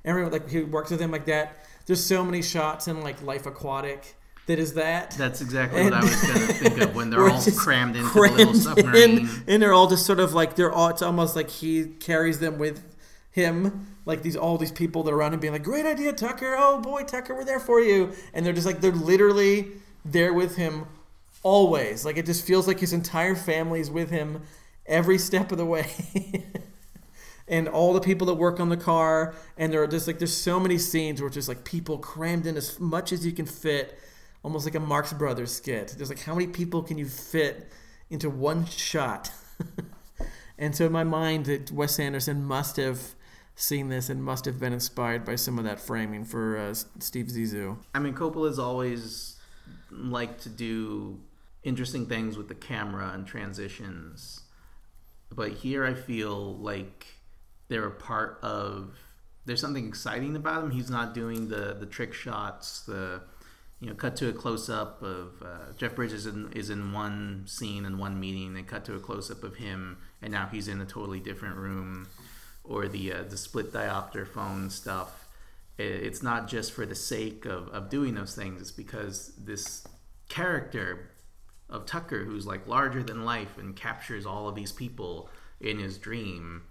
[0.03, 1.65] Everyone like he works with him like that.
[1.85, 5.11] There's so many shots in like Life Aquatic that is that.
[5.11, 8.09] That's exactly and, what I was going to think of when they're all crammed into
[8.09, 9.19] crammed the little submarine.
[9.19, 10.89] In, and they're all just sort of like they're all.
[10.89, 12.83] It's almost like he carries them with
[13.31, 16.55] him, like these all these people that are around him being like, "Great idea, Tucker!
[16.57, 19.67] Oh boy, Tucker, we're there for you!" And they're just like they're literally
[20.03, 20.87] there with him
[21.41, 22.03] always.
[22.03, 24.41] Like it just feels like his entire family is with him
[24.85, 25.87] every step of the way.
[27.47, 30.35] and all the people that work on the car and there are just like there's
[30.35, 33.45] so many scenes where it's just like people crammed in as much as you can
[33.45, 33.99] fit
[34.43, 35.95] almost like a Marx Brothers skit.
[35.97, 37.71] There's like how many people can you fit
[38.09, 39.31] into one shot?
[40.57, 43.15] and so in my mind, that Wes Anderson must have
[43.55, 47.27] seen this and must have been inspired by some of that framing for uh, Steve
[47.27, 47.77] Zissou.
[47.93, 49.39] I mean, Coppola's always
[49.91, 51.19] liked to do
[51.63, 54.41] interesting things with the camera and transitions,
[55.31, 57.07] but here I feel like
[57.67, 58.97] they're a part of.
[59.45, 60.71] There's something exciting about him.
[60.71, 63.21] He's not doing the the trick shots, the
[63.83, 67.43] you know, cut to a close up of uh, Jeff Bridges in, is in one
[67.47, 70.69] scene in one meeting, and cut to a close up of him, and now he's
[70.69, 72.07] in a totally different room,
[72.63, 75.27] or the uh, the split diopter phone stuff.
[75.77, 78.61] It's not just for the sake of, of doing those things.
[78.61, 79.85] It's because this
[80.29, 81.09] character
[81.69, 85.97] of Tucker, who's like larger than life and captures all of these people in his
[85.97, 86.61] dream,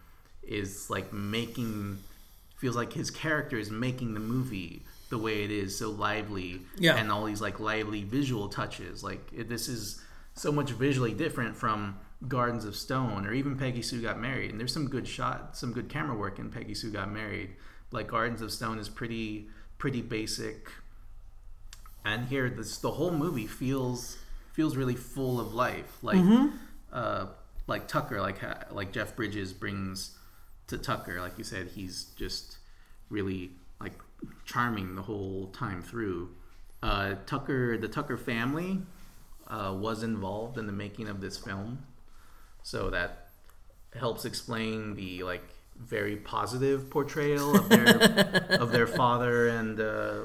[0.42, 1.98] is like making
[2.56, 6.96] feels like his character is making the movie the way it is, so lively, yeah.
[6.96, 9.04] and all these like lively visual touches.
[9.04, 13.82] Like it, this is so much visually different from Gardens of Stone or even Peggy
[13.82, 14.50] Sue Got Married.
[14.50, 17.50] And there's some good shot, some good camera work in Peggy Sue Got Married.
[17.90, 20.70] Like Gardens of Stone is pretty pretty basic,
[22.06, 24.16] and here this the whole movie feels
[24.54, 25.98] feels really full of life.
[26.00, 26.56] Like mm-hmm.
[26.90, 27.26] uh,
[27.66, 28.40] like Tucker, like
[28.72, 30.16] like Jeff Bridges brings
[30.68, 31.20] to Tucker.
[31.20, 32.56] Like you said, he's just
[33.10, 33.50] really
[34.44, 36.30] charming the whole time through.
[36.82, 38.80] Uh, Tucker, the Tucker family,
[39.48, 41.84] uh, was involved in the making of this film,
[42.62, 43.28] so that
[43.94, 45.44] helps explain the like
[45.78, 47.86] very positive portrayal of their
[48.60, 50.20] of their father and uh,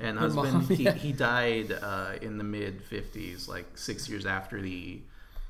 [0.00, 0.52] and husband.
[0.52, 0.92] Mom, yeah.
[0.92, 5.00] he, he died uh, in the mid '50s, like six years after the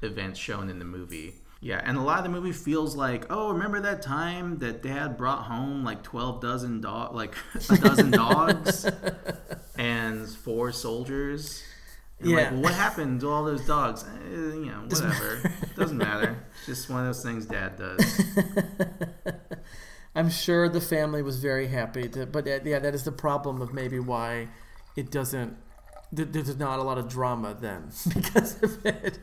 [0.03, 1.35] events shown in the movie.
[1.61, 5.17] Yeah, and a lot of the movie feels like, oh, remember that time that Dad
[5.17, 7.35] brought home like twelve dozen dog, like
[7.71, 8.87] a dozen dogs,
[9.79, 11.63] and four soldiers.
[12.21, 12.37] And yeah.
[12.37, 14.05] Like, well, what happened to all those dogs?
[14.05, 15.53] Eh, you know, whatever.
[15.77, 16.45] Doesn't matter.
[16.67, 18.23] Just one of those things Dad does.
[20.15, 23.61] I'm sure the family was very happy, to, but uh, yeah, that is the problem
[23.61, 24.49] of maybe why
[24.97, 25.57] it doesn't.
[26.13, 29.19] There's not a lot of drama then because of it.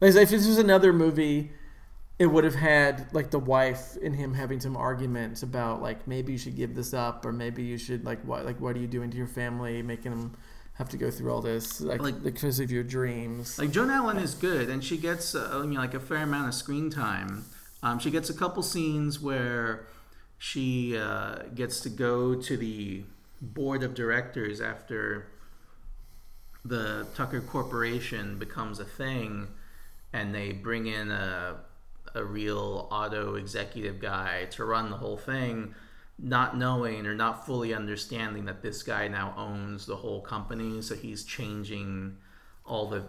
[0.00, 1.52] Like, if this was another movie,
[2.18, 6.32] it would have had like the wife and him having some arguments about like maybe
[6.32, 8.86] you should give this up or maybe you should like what like what are you
[8.86, 10.36] doing to your family, making them
[10.74, 13.58] have to go through all this like, like because of your dreams.
[13.58, 16.48] Like Joan Allen is good, and she gets uh, I mean like a fair amount
[16.48, 17.44] of screen time.
[17.82, 19.86] Um, she gets a couple scenes where
[20.38, 23.04] she uh, gets to go to the
[23.40, 25.26] board of directors after
[26.64, 29.48] the Tucker Corporation becomes a thing,
[30.12, 31.56] and they bring in a
[32.14, 35.74] a real auto executive guy to run the whole thing,
[36.18, 40.94] not knowing or not fully understanding that this guy now owns the whole company, so
[40.94, 42.16] he's changing
[42.64, 43.04] all the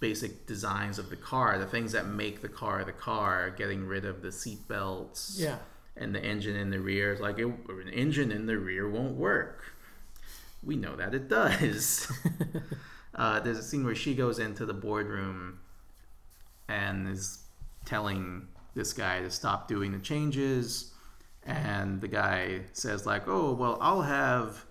[0.00, 4.04] basic designs of the car, the things that make the car the car, getting rid
[4.04, 5.36] of the seat belts.
[5.38, 5.58] Yeah.
[5.96, 9.16] And the engine in the rear, It's like it, an engine in the rear won't
[9.16, 9.64] work.
[10.62, 12.10] We know that it does.
[13.16, 15.58] uh, there's a scene where she goes into the boardroom
[16.68, 17.44] and is
[17.84, 20.92] telling this guy to stop doing the changes.
[21.44, 24.66] And the guy says like oh well i'll have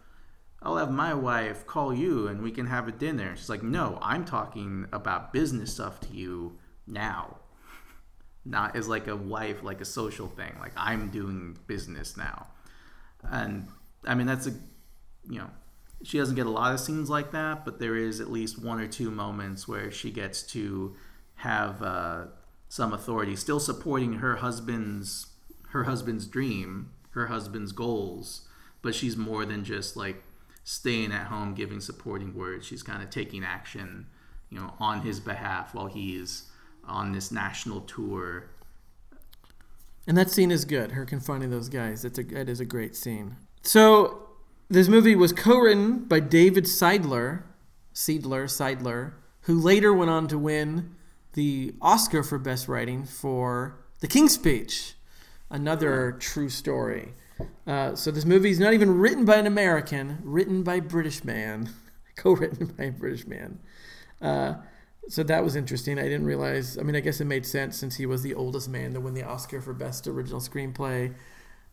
[0.62, 3.36] i'll have my wife call you and we can have a dinner.
[3.36, 7.38] She's like no i'm talking about business stuff to you now.
[8.46, 10.56] Not as like a wife like a social thing.
[10.60, 12.48] Like i'm doing business now.
[13.24, 13.68] And
[14.06, 14.52] i mean that's a
[15.28, 15.50] you know
[16.04, 18.80] she doesn't get a lot of scenes like that but there is at least one
[18.80, 20.96] or two moments where she gets to
[21.38, 22.26] have uh,
[22.70, 25.28] some authority, still supporting her husband's
[25.70, 28.48] her husband's dream, her husband's goals,
[28.82, 30.24] but she's more than just like
[30.64, 32.66] staying at home giving supporting words.
[32.66, 34.08] She's kind of taking action,
[34.50, 36.50] you know, on his behalf while he's
[36.86, 38.50] on this national tour.
[40.08, 40.94] And that scene is good.
[40.94, 42.02] Her confronting those guys.
[42.02, 43.36] That's a that is a great scene.
[43.62, 44.28] So
[44.70, 47.44] this movie was co-written by David Seidler,
[47.94, 50.96] Seidler, Seidler, who later went on to win
[51.38, 54.96] the Oscar for Best Writing for The King's Speech,
[55.52, 57.14] another true story.
[57.68, 61.24] Uh, so this movie is not even written by an American, written by a British
[61.24, 61.70] man,
[62.16, 63.60] co-written by a British man.
[64.20, 64.56] Uh,
[65.10, 66.00] so that was interesting.
[66.00, 66.76] I didn't realize.
[66.76, 69.14] I mean, I guess it made sense since he was the oldest man to win
[69.14, 71.14] the Oscar for Best Original Screenplay,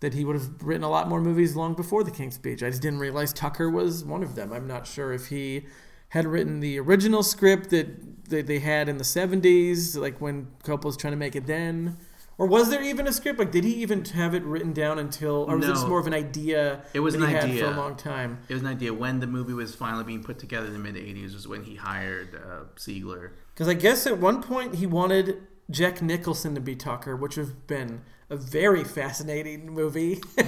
[0.00, 2.62] that he would have written a lot more movies long before The King's Speech.
[2.62, 4.52] I just didn't realize Tucker was one of them.
[4.52, 5.64] I'm not sure if he
[6.10, 10.84] had written the original script that that they had in the 70s, like when Coppola
[10.84, 11.96] was trying to make it then?
[12.36, 13.38] Or was there even a script?
[13.38, 16.00] Like, did he even have it written down until, or was no, it just more
[16.00, 16.82] of an idea?
[16.92, 18.38] It was an idea for a long time.
[18.48, 20.96] It was an idea when the movie was finally being put together in the mid
[20.96, 21.32] '80s.
[21.32, 23.30] Was when he hired uh, Seidler.
[23.54, 27.46] Because I guess at one point he wanted Jack Nicholson to be Tucker, which would
[27.46, 30.20] have been a very fascinating movie.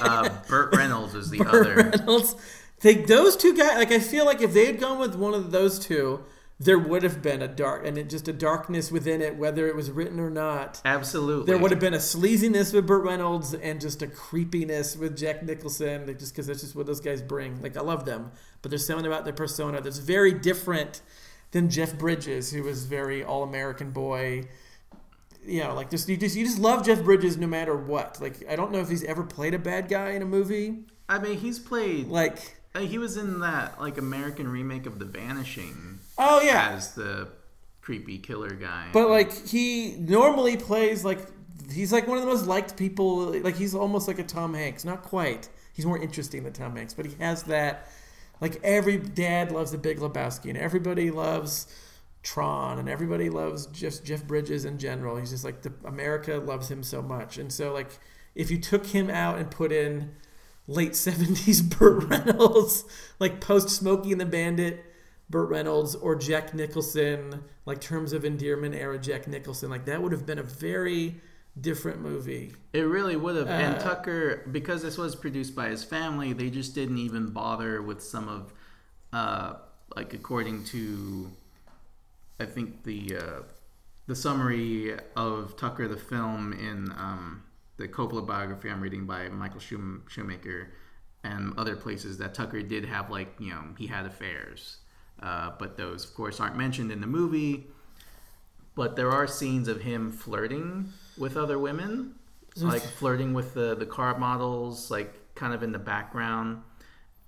[0.00, 1.90] uh, Burt Reynolds was the Burt other.
[1.90, 2.34] Reynolds.
[2.80, 3.76] Take those two guys.
[3.76, 6.24] Like I feel like if they had gone with one of those two,
[6.58, 9.76] there would have been a dark and it, just a darkness within it, whether it
[9.76, 10.80] was written or not.
[10.84, 15.16] Absolutely, there would have been a sleaziness with Burt Reynolds and just a creepiness with
[15.16, 17.60] Jack Nicholson, just because that's just what those guys bring.
[17.60, 18.32] Like I love them,
[18.62, 21.02] but there's something about their persona that's very different
[21.50, 24.48] than Jeff Bridges, who was very all American boy.
[25.44, 28.18] You know, like just you just you just love Jeff Bridges no matter what.
[28.20, 30.84] Like I don't know if he's ever played a bad guy in a movie.
[31.08, 35.95] I mean, he's played like he was in that like American remake of The Vanishing.
[36.18, 37.28] Oh yeah, as the
[37.80, 38.88] creepy killer guy.
[38.92, 41.20] But like he normally plays like
[41.70, 43.38] he's like one of the most liked people.
[43.40, 45.48] Like he's almost like a Tom Hanks, not quite.
[45.72, 47.88] He's more interesting than Tom Hanks, but he has that.
[48.40, 51.66] Like every dad loves the Big Lebowski, and everybody loves
[52.22, 55.16] Tron, and everybody loves just Jeff Bridges in general.
[55.16, 57.98] He's just like the America loves him so much, and so like
[58.34, 60.14] if you took him out and put in
[60.66, 62.84] late 70s Burt Reynolds,
[63.18, 64.84] like post Smokey and the Bandit,
[65.28, 69.70] Burt Reynolds, or Jack Nicholson, like Terms of Endearment era Jack Nicholson.
[69.70, 71.16] Like that would have been a very
[71.60, 72.52] different movie.
[72.72, 73.48] It really would have.
[73.48, 77.82] Uh, and Tucker, because this was produced by his family, they just didn't even bother
[77.82, 78.52] with some of,
[79.12, 79.54] uh,
[79.96, 81.30] like according to,
[82.38, 83.42] I think the uh,
[84.06, 87.42] the summary of Tucker the film in um,
[87.76, 90.72] the Coppola biography I'm reading by Michael Schumacher
[91.24, 94.78] and other places that Tucker did have like you know he had affairs,
[95.22, 97.66] uh, but those of course aren't mentioned in the movie.
[98.74, 102.14] But there are scenes of him flirting with other women,
[102.56, 106.62] like flirting with the the car models, like kind of in the background,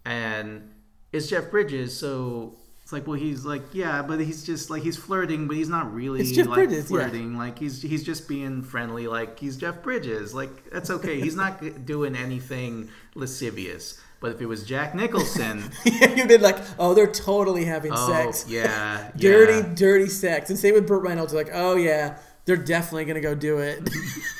[0.05, 0.71] and
[1.13, 2.55] it's Jeff Bridges, so
[2.89, 5.93] it's like, well, he's like, yeah, but he's just like he's flirting, but he's not
[5.93, 7.33] really like Bridges, flirting.
[7.33, 7.39] Yeah.
[7.39, 9.07] Like he's he's just being friendly.
[9.07, 10.33] Like he's Jeff Bridges.
[10.33, 11.21] Like that's okay.
[11.21, 14.01] he's not doing anything lascivious.
[14.21, 18.47] But if it was Jack Nicholson, you'd be like, oh, they're totally having oh, sex.
[18.49, 19.75] Yeah, dirty, yeah.
[19.75, 20.51] dirty sex.
[20.51, 21.33] And same with Burt Reynolds.
[21.33, 23.89] Like, oh yeah, they're definitely gonna go do it.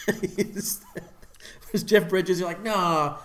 [1.71, 3.19] Whereas Jeff Bridges, you're like, no,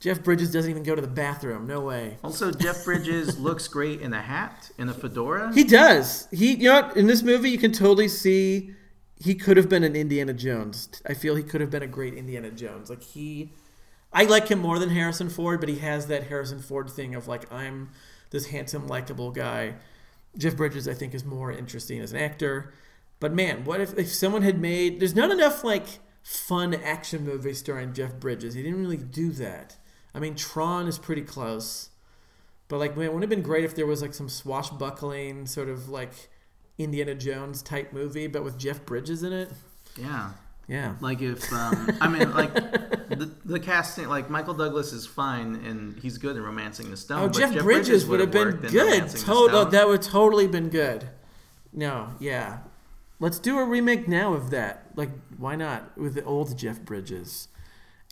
[0.00, 1.66] Jeff Bridges doesn't even go to the bathroom.
[1.66, 2.16] No way.
[2.24, 5.52] Also, Jeff Bridges looks great in a hat, in a fedora.
[5.54, 6.26] He does.
[6.32, 8.74] He, you know, in this movie, you can totally see
[9.16, 10.88] he could have been an Indiana Jones.
[11.06, 12.90] I feel he could have been a great Indiana Jones.
[12.90, 13.52] Like he,
[14.12, 17.28] I like him more than Harrison Ford, but he has that Harrison Ford thing of
[17.28, 17.90] like I'm
[18.30, 19.74] this handsome, likable guy.
[20.36, 22.72] Jeff Bridges, I think, is more interesting as an actor.
[23.20, 25.00] But man, what if, if someone had made?
[25.00, 25.86] There's not enough like
[26.22, 28.54] fun action movies starring Jeff Bridges.
[28.54, 29.76] He didn't really do that.
[30.14, 31.90] I mean, Tron is pretty close,
[32.68, 35.68] but like, man, wouldn't it have been great if there was like some swashbuckling sort
[35.68, 36.12] of like
[36.78, 39.50] Indiana Jones type movie, but with Jeff Bridges in it?
[39.96, 40.32] Yeah.
[40.68, 40.94] Yeah.
[41.00, 42.52] Like if um, I mean like
[43.14, 47.22] the, the casting like Michael Douglas is fine and he's good in Romancing the Stone.
[47.22, 49.08] Oh, but Jeff, Bridges, would have been good.
[49.08, 51.08] Total, that would totally been good.
[51.72, 52.58] No, yeah.
[53.18, 54.86] Let's do a remake now of that.
[54.96, 57.48] Like, why not with the old Jeff Bridges,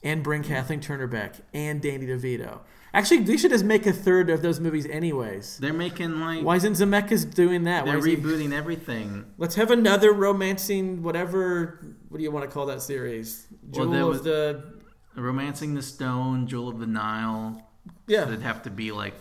[0.03, 0.49] and bring hmm.
[0.49, 2.61] Kathleen Turner back and Danny DeVito.
[2.93, 5.59] Actually, they should just make a third of those movies, anyways.
[5.59, 7.85] They're making like Why isn't Zemeckis doing that?
[7.85, 9.27] Why they're is he- rebooting everything.
[9.39, 11.81] Let's have another romancing whatever.
[12.09, 13.47] What do you want to call that series?
[13.73, 14.80] Well, Jewel of the
[15.15, 17.67] Romancing the Stone, Jewel of the Nile.
[18.07, 19.15] yeah It'd have to be like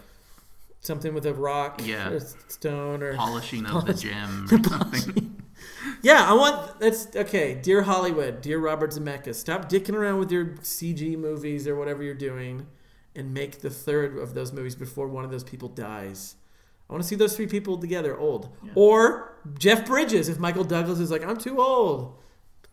[0.81, 2.09] something with a rock, Yeah.
[2.09, 5.35] or stone, or polishing of the gem or something.
[6.01, 7.55] Yeah, I want that's okay.
[7.55, 12.13] Dear Hollywood, dear Robert Zemeckis, stop dicking around with your CG movies or whatever you're
[12.13, 12.67] doing,
[13.15, 16.35] and make the third of those movies before one of those people dies.
[16.89, 20.29] I want to see those three people together, old, or Jeff Bridges.
[20.29, 22.17] If Michael Douglas is like, I'm too old,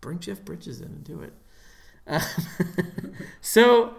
[0.00, 1.32] bring Jeff Bridges in and do it.
[3.40, 3.94] So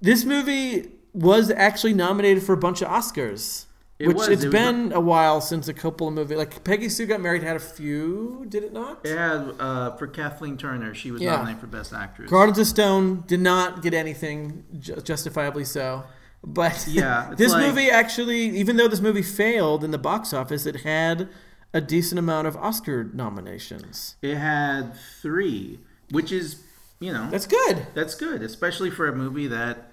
[0.00, 3.66] this movie was actually nominated for a bunch of Oscars.
[3.98, 4.28] It which was.
[4.28, 6.36] it's It been a while since a couple of movies.
[6.36, 9.06] Like Peggy Sue Got Married had a few, did it not?
[9.06, 11.32] Had uh, for Kathleen Turner, she was Yeah.
[11.36, 12.28] nominated for Best Actress.
[12.30, 16.04] Gardens of Stone did not get anything, ju- justifiably so.
[16.42, 20.66] But Yeah, this like- movie actually, even though this movie failed in the box office,
[20.66, 21.28] it had
[21.72, 24.16] a decent amount of Oscar nominations.
[24.22, 25.78] It had three,
[26.10, 26.62] which is
[27.00, 27.86] you know That's good.
[27.94, 29.90] That's good, especially for a movie that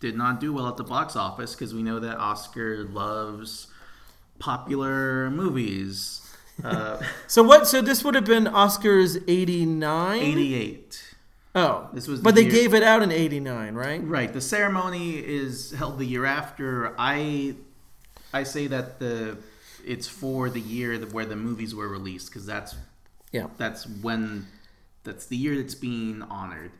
[0.00, 3.68] did not do well at the box office because we know that Oscar loves
[4.38, 6.20] popular movies.
[6.62, 7.66] Uh, So what?
[7.66, 10.22] So this would have been Oscars eighty nine.
[10.22, 11.14] 88.
[11.56, 14.00] Oh, This was the but they year- gave it out in eighty nine, right?
[14.00, 14.32] Right.
[14.32, 16.94] The ceremony is held the year after.
[16.96, 17.56] I
[18.32, 19.36] I say that the
[19.84, 22.76] it's for the year where the movies were released because that's
[23.32, 23.48] Yeah.
[23.58, 24.46] that's when
[25.04, 26.72] that's the year that's being honored.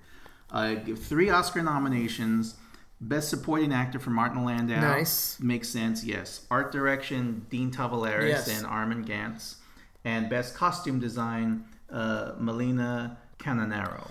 [0.51, 2.57] Uh, three Oscar nominations.
[3.01, 4.81] Best Supporting Actor for Martin Landau.
[4.81, 5.39] Nice.
[5.41, 6.05] Makes sense.
[6.05, 6.47] Yes.
[6.51, 8.57] Art Direction: Dean Tavoularis Yes.
[8.57, 9.57] and Armin Ganz,
[10.05, 14.09] and Best Costume Design: uh, Milena Canonero.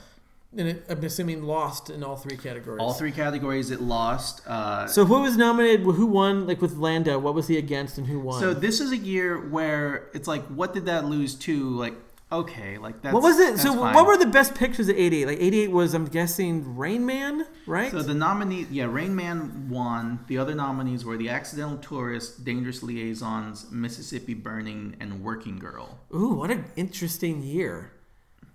[0.56, 2.80] And it, I'm assuming lost in all three categories.
[2.80, 4.46] All three categories it lost.
[4.46, 5.82] Uh, So who was nominated?
[5.82, 6.46] Who won?
[6.46, 8.40] Like with Landau, what was he against, and who won?
[8.40, 11.70] So this is a year where it's like, what did that lose to?
[11.72, 11.96] Like,
[12.40, 13.58] okay, like that's what was it?
[13.60, 13.94] So fine.
[13.96, 15.26] what were the best pictures of '88?
[15.28, 17.92] Like '88 was, I'm guessing, Rain Man, right?
[17.92, 20.20] So the nominee, yeah, Rain Man won.
[20.28, 26.00] The other nominees were The Accidental Tourist, Dangerous Liaisons, Mississippi Burning, and Working Girl.
[26.14, 27.92] Ooh, what an interesting year.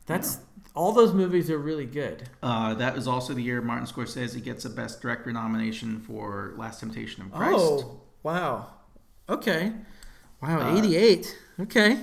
[0.06, 0.38] That's
[0.74, 2.28] all those movies are really good.
[2.42, 6.80] Uh, that was also the year Martin Scorsese gets a Best Director nomination for Last
[6.80, 7.56] Temptation of Christ.
[7.58, 8.68] Oh, wow.
[9.28, 9.72] Okay.
[10.40, 11.36] Wow, Uh, 88.
[11.60, 11.98] Okay.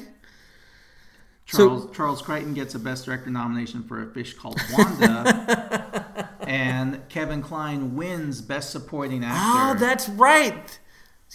[1.45, 7.41] Charles Charles Crichton gets a Best Director nomination for A Fish Called Wanda, and Kevin
[7.41, 9.85] Kline wins Best Supporting ah, Actor.
[9.85, 10.79] Oh, that's right.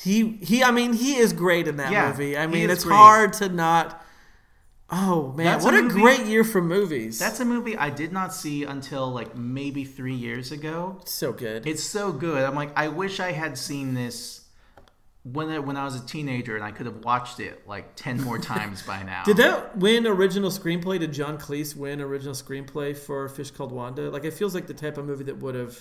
[0.02, 2.36] He he I mean, he is great in that Yeah, movie.
[2.36, 2.96] I mean, it's great.
[2.96, 4.02] hard to not
[4.92, 5.46] Oh, man.
[5.46, 7.18] That's what a a, great year for movies.
[7.18, 11.00] That's a movie I did not see until like maybe three years ago.
[11.04, 11.66] so good.
[11.66, 12.42] It's so good.
[12.42, 14.39] I'm like, I wish I had seen this
[15.22, 18.20] when I, when I was a teenager, and I could have watched it like ten
[18.22, 19.22] more times by now.
[19.24, 20.98] Did that win original screenplay?
[20.98, 24.10] Did John Cleese win original screenplay for Fish Called Wanda?
[24.10, 25.78] Like, it feels like the type of movie that would have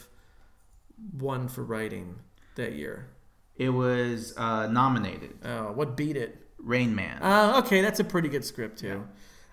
[1.17, 2.15] won for writing
[2.55, 3.07] that year.
[3.55, 5.37] It was uh, nominated.
[5.43, 6.45] Oh, what beat it?
[6.57, 7.21] Rain Man.
[7.21, 9.07] Uh, okay, that's a pretty good script too.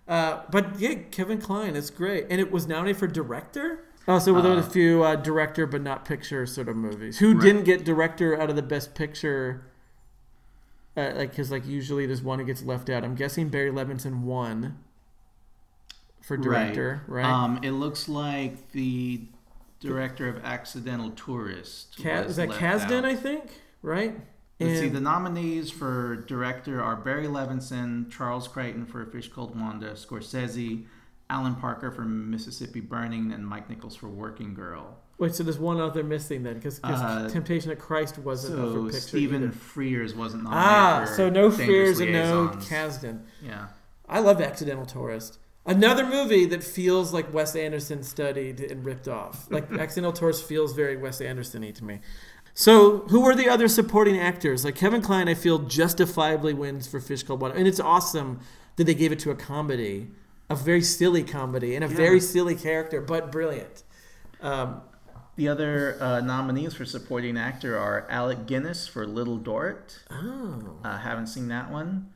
[0.09, 3.85] Uh, but yeah, Kevin Kline, it's great, and it was nominated for director.
[4.09, 7.19] Oh, so there were a few uh, director but not picture sort of movies.
[7.19, 7.43] Who Right.
[7.43, 9.67] didn't get director out of the best picture?
[10.97, 13.05] Uh, like, because like usually there's one who gets left out.
[13.05, 14.79] I'm guessing Barry Levinson won
[16.23, 17.25] for director, right?
[17.25, 19.21] Um, it looks like the
[19.81, 21.97] director of Accidental Tourist.
[22.03, 23.05] Ka- was is that Kasdan?
[23.05, 24.15] I think, right?
[24.59, 24.89] Let's see.
[24.89, 30.87] The nominees for director are Barry Levinson, Charles Crichton for A Fish Called Wanda, Scorsese,
[31.29, 34.99] Alan Parker for Mississippi Burning, and Mike Nichols for Working Girl.
[35.19, 38.75] Wait, so there's one other missing then, because Uh, Temptation of Christ wasn't up for
[38.75, 39.01] So picture.
[39.01, 39.53] Stephen either.
[39.53, 40.69] Frears wasn't nominated.
[40.69, 42.49] Ah, so no fears and no.
[42.61, 43.23] Kasdan.
[43.43, 43.69] Yeah.
[44.09, 45.39] I love Accidental Tourist.
[45.65, 49.51] Another movie that feels like Wes Anderson studied and ripped off.
[49.51, 52.01] Like Accidental Tourist feels very Wes Anderson-y to me.
[52.55, 54.65] So, who were the other supporting actors?
[54.65, 58.41] Like Kevin Kline, I feel justifiably wins for Fish Called Water, and it's awesome
[58.77, 60.09] that they gave it to a comedy,
[60.51, 61.97] a very silly comedy, and a Yeah.
[61.97, 63.83] very silly character, but brilliant.
[64.43, 64.83] Um,
[65.39, 69.99] The other uh, nominees for supporting actor are Alec Guinness for Little Dorrit.
[70.11, 72.09] oh, Uh, haven't seen that one.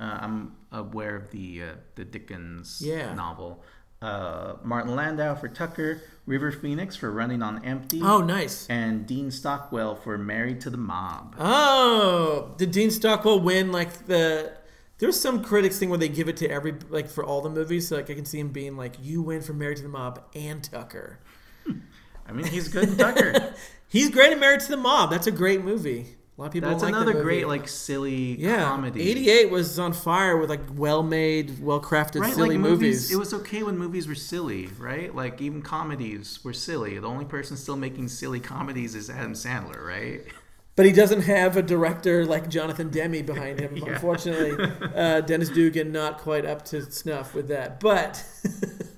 [0.00, 1.66] Uh, I'm aware of the uh,
[1.96, 3.12] the Dickens Yeah.
[3.14, 3.62] novel.
[4.00, 8.66] Uh, Martin Landau for Tucker, River Phoenix for Running on Empty, oh, nice.
[8.70, 11.36] and Dean Stockwell for Married to the Mob.
[11.38, 14.54] Oh, did Dean Stockwell win like the?
[15.02, 17.88] There's some critics thing where they give it to every like for all the movies.
[17.88, 20.22] So like I can see him being like, "You win for Married to the Mob
[20.32, 21.18] and Tucker."
[21.66, 21.78] Hmm.
[22.24, 23.52] I mean, he's good in Tucker.
[23.88, 25.10] He's great in Married to the Mob.
[25.10, 26.06] That's a great movie.
[26.38, 28.62] A lot of people That's like another great like silly yeah.
[28.62, 29.10] comedy.
[29.10, 33.12] 88 was on fire with like well-made, well-crafted, Right, silly like movies.
[33.12, 35.14] It was okay when movies were silly, right?
[35.14, 36.98] Like even comedies were silly.
[36.98, 40.22] The only person still making silly comedies is Adam Sandler, right?
[40.74, 43.76] But he doesn't have a director like Jonathan Demme behind him.
[43.82, 43.94] Yeah.
[43.94, 44.52] Unfortunately,
[44.94, 47.78] uh, Dennis Dugan not quite up to snuff with that.
[47.80, 48.24] But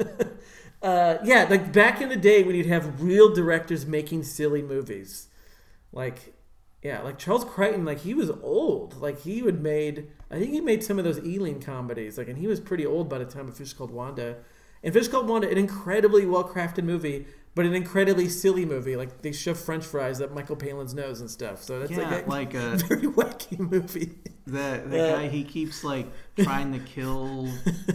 [0.83, 5.29] uh, yeah, like back in the day when you'd have real directors making silly movies,
[5.93, 6.35] like
[6.85, 9.01] yeah, like Charles Crichton, like he was old.
[9.01, 12.19] Like he would made, I think he made some of those Ealing comedies.
[12.19, 14.37] Like, and he was pretty old by the time of Fish Called Wanda.
[14.83, 18.97] And Fish Called Wanda, an incredibly well crafted movie, but an incredibly silly movie.
[18.97, 21.63] Like they shove French fries up Michael Palin's nose and stuff.
[21.63, 24.15] So that's yeah, like a like uh, very wacky movie.
[24.47, 27.49] the the Uh, guy he keeps like trying to kill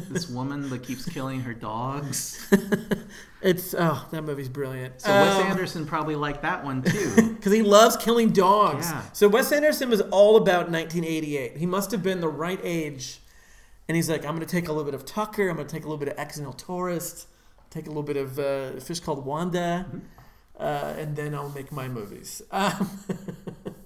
[0.09, 2.47] this woman that keeps killing her dogs.
[3.41, 4.99] It's oh, that movie's brilliant.
[4.99, 7.15] So Wes Anderson probably liked that one too.
[7.35, 8.89] because he loves killing dogs.
[8.89, 9.01] Yeah.
[9.13, 11.55] So Wes Anderson was all about 1988.
[11.55, 13.21] He must have been the right age,
[13.87, 15.47] and he's like, I'm going to take a little bit of Tucker.
[15.47, 17.27] I'm going to take a little bit of Accidental Tourist.
[17.69, 19.85] Take a little bit of uh, a fish called Wanda,
[20.59, 22.41] uh, and then I'll make my movies.
[22.51, 22.89] Um,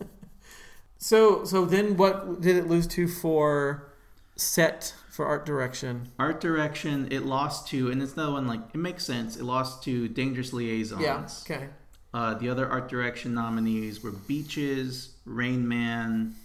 [0.97, 3.93] so so then what did it lose to for
[4.36, 6.09] set for art direction?
[6.17, 9.36] Art direction, it lost to, and it's another one like it makes sense.
[9.36, 11.01] It lost to Dangerous Liaisons.
[11.01, 11.27] Yeah.
[11.43, 11.67] Okay.
[12.13, 16.36] Uh, the other art direction nominees were Beaches, Rain Man,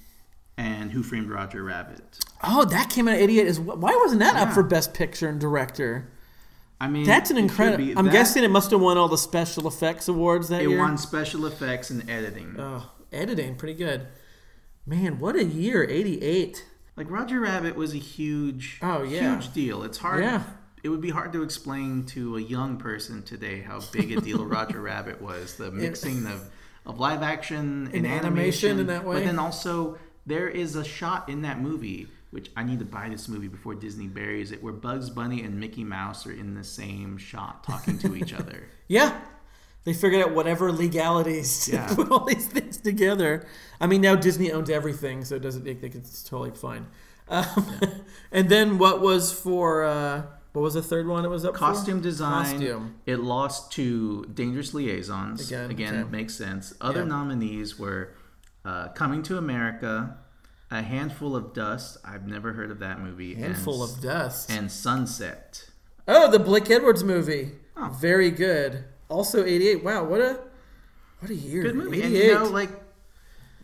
[0.57, 2.19] and Who Framed Roger Rabbit.
[2.43, 3.47] Oh, that came out in '88.
[3.47, 6.11] Is why wasn't that up for Best Picture and Director?
[6.81, 7.99] I mean, That's an incredible.
[7.99, 10.79] I'm That- guessing it must have won all the special effects awards that it year.
[10.79, 12.55] won special effects and editing.
[12.59, 14.07] Oh, editing, pretty good.
[14.87, 15.85] Man, what a year!
[15.85, 16.65] '88.
[16.97, 19.35] Like Roger Rabbit was a huge, Oh, yeah.
[19.35, 19.83] huge deal.
[19.83, 20.23] It's hard.
[20.25, 20.43] Yeah.
[20.83, 24.45] It would be hard to explain to a young person today how big a deal
[24.47, 25.57] Roger Rabbit was.
[25.57, 26.49] The mixing of,
[26.87, 29.17] of live action and, And animation in that way.
[29.19, 33.09] But then also there is a shot in that movie which I need to buy
[33.09, 36.65] this movie before Disney buries it, where Bugs Bunny and Mickey Mouse are in the
[36.65, 38.69] same shot talking to each other.
[38.91, 39.21] Yeah,
[39.85, 41.95] they figured out whatever legalities to Yeah.
[41.95, 43.47] put all these things together.
[43.81, 46.87] I mean, now Disney owns everything, so it doesn't make think it's totally fine.
[47.31, 47.45] Um,
[48.33, 49.85] and then what was for?
[49.85, 50.23] Uh,
[50.55, 51.27] what was the third one?
[51.27, 51.59] It was up for?
[51.59, 52.45] Costume design.
[52.59, 52.95] Costume.
[53.05, 55.47] It lost to Dangerous Liaisons.
[55.47, 56.01] Again, Again, okay.
[56.01, 56.73] it makes sense.
[56.81, 57.09] Other Yeah.
[57.09, 58.15] nominees were
[58.65, 60.17] uh, Coming to America,
[60.71, 61.97] A Handful of Dust.
[62.05, 63.35] I've never heard of that movie.
[63.35, 64.51] Handful and, of dust.
[64.51, 65.71] And Sunset.
[66.07, 67.53] Oh, the Blake Edwards movie.
[67.77, 67.97] Oh.
[68.01, 68.85] Very good.
[69.09, 69.85] Also 88.
[69.85, 70.41] Wow, what a
[71.21, 71.63] what a year.
[71.63, 72.03] Good movie.
[72.03, 72.05] 88.
[72.05, 72.71] And you know, like,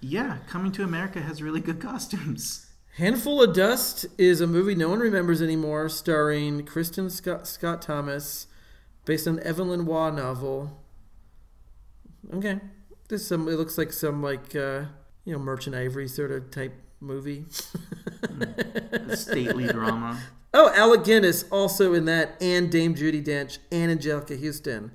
[0.00, 2.70] yeah, Coming to America has really good costumes.
[2.96, 8.46] Handful of Dust is a movie no one remembers anymore, starring Kristin Scott, Scott Thomas,
[9.04, 10.80] based on Evelyn Waugh novel.
[12.32, 12.60] Okay,
[13.08, 13.48] this some.
[13.48, 14.84] It looks like some like uh,
[15.24, 16.72] you know Merchant Ivory sort of type
[17.04, 17.46] movie.
[19.14, 20.20] Stately drama.
[20.56, 24.92] Oh, Alec Guinness also in that, and Dame Judi Dench and Anjelica Huston.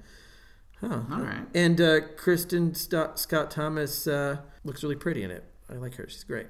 [0.79, 1.01] Huh.
[1.11, 1.45] All right.
[1.53, 5.43] And uh, Kristin St- Scott Thomas uh, looks really pretty in it.
[5.69, 6.07] I like her.
[6.07, 6.47] She's great.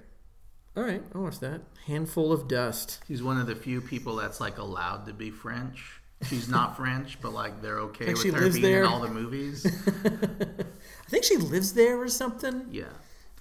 [0.78, 1.62] All right, I'll watch that.
[1.88, 3.00] Handful of Dust.
[3.08, 6.00] She's one of the few people that's like allowed to be French.
[6.28, 8.82] She's not French, but like they're okay Like with her being there?
[8.84, 9.66] in all the movies.
[10.06, 12.68] I think she lives there or something.
[12.70, 12.84] Yeah.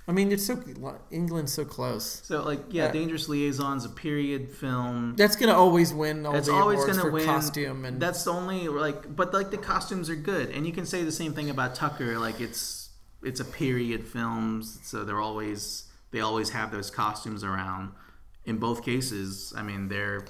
[0.09, 0.59] I mean, it's so
[1.11, 2.22] England's so close.
[2.24, 2.92] So like yeah, Yeah.
[2.92, 5.14] Dangerous Liaisons, a period film.
[5.16, 7.26] That's gonna always win all It's the always awards gonna for win.
[7.26, 10.86] costume and That's the only like, but like the costumes are good, and you can
[10.86, 12.18] say the same thing about Tucker.
[12.18, 12.88] Like it's
[13.22, 17.92] it's a period film, so they're always they always have those costumes around.
[18.46, 20.24] In both cases, I mean they're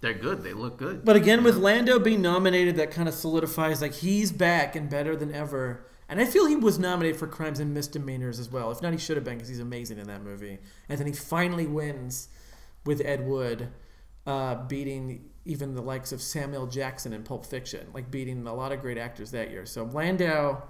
[0.00, 0.42] they're good.
[0.42, 1.04] They look good.
[1.04, 5.14] But again, with Landau being nominated, that kind of solidifies like he's back and better
[5.14, 5.86] than ever.
[6.08, 8.70] And I feel he was nominated for Crimes and Misdemeanors as well.
[8.70, 10.58] If not, he should have been because he's amazing in that movie.
[10.88, 12.28] And then he finally wins
[12.84, 13.68] with Ed Wood.
[14.26, 18.72] uh, beating even the likes of Samuel Jackson in Pulp Fiction, like beating a lot
[18.72, 19.66] of great actors that year.
[19.66, 20.62] So Landau,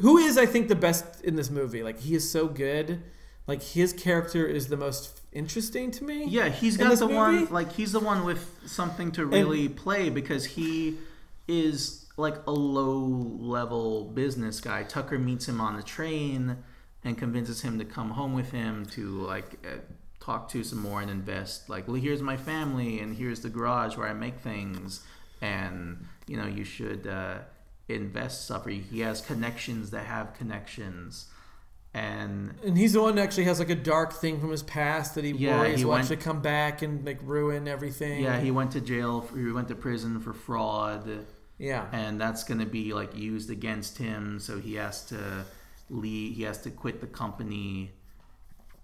[0.00, 3.02] who is I think the best in this movie, like he is so good.
[3.46, 6.26] Like his character is the most interesting to me.
[6.26, 10.44] Yeah, he's got the one like he's the one with something to really play because
[10.44, 10.98] he
[11.46, 12.98] is like a low
[13.38, 14.82] level business guy.
[14.82, 16.58] Tucker meets him on the train
[17.04, 19.78] and convinces him to come home with him to like uh,
[20.20, 21.68] talk to some more and invest.
[21.70, 25.02] Like, well, here's my family and here's the garage where I make things,
[25.40, 27.38] and you know you should uh,
[27.88, 28.66] invest stuff.
[28.66, 31.28] Or he has connections that have connections.
[31.94, 35.14] And And he's the one that actually has like a dark thing from his past
[35.14, 38.22] that he Yeah, worries he will actually come back and like ruin everything.
[38.22, 39.22] yeah, he went to jail.
[39.22, 41.24] For, he went to prison for fraud.
[41.58, 41.86] Yeah.
[41.92, 45.44] and that's going to be like used against him so he has to
[45.90, 47.90] leave he has to quit the company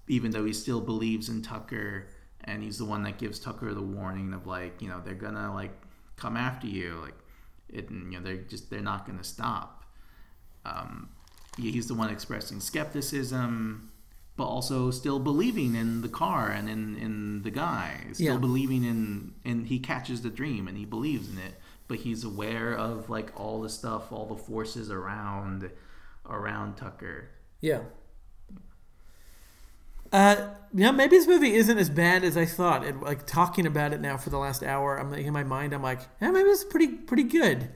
[0.09, 2.07] even though he still believes in tucker
[2.45, 5.53] and he's the one that gives tucker the warning of like you know they're gonna
[5.55, 5.72] like
[6.16, 7.14] come after you like
[7.68, 9.85] it you know they're just they're not gonna stop
[10.66, 11.09] um,
[11.59, 13.91] he's the one expressing skepticism
[14.37, 18.39] but also still believing in the car and in, in the guy still Yeah.
[18.39, 21.55] believing in and he catches the dream and he believes in it
[21.89, 25.70] but he's aware of like all the stuff all the forces around
[26.26, 27.28] around tucker
[27.61, 27.80] Yeah.
[30.12, 32.85] Uh, you know, maybe this movie isn't as bad as I thought.
[32.85, 35.72] And like talking about it now for the last hour, I'm like in my mind,
[35.72, 37.70] I'm like, yeah, maybe it's pretty pretty good.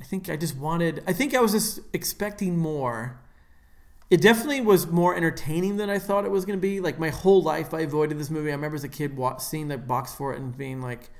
[0.00, 1.04] I think I just wanted.
[1.06, 3.20] I think I was just expecting more.
[4.10, 6.80] It definitely was more entertaining than I thought it was going to be.
[6.80, 8.50] Like my whole life, I avoided this movie.
[8.50, 11.10] I remember as a kid seeing the box for it and being like,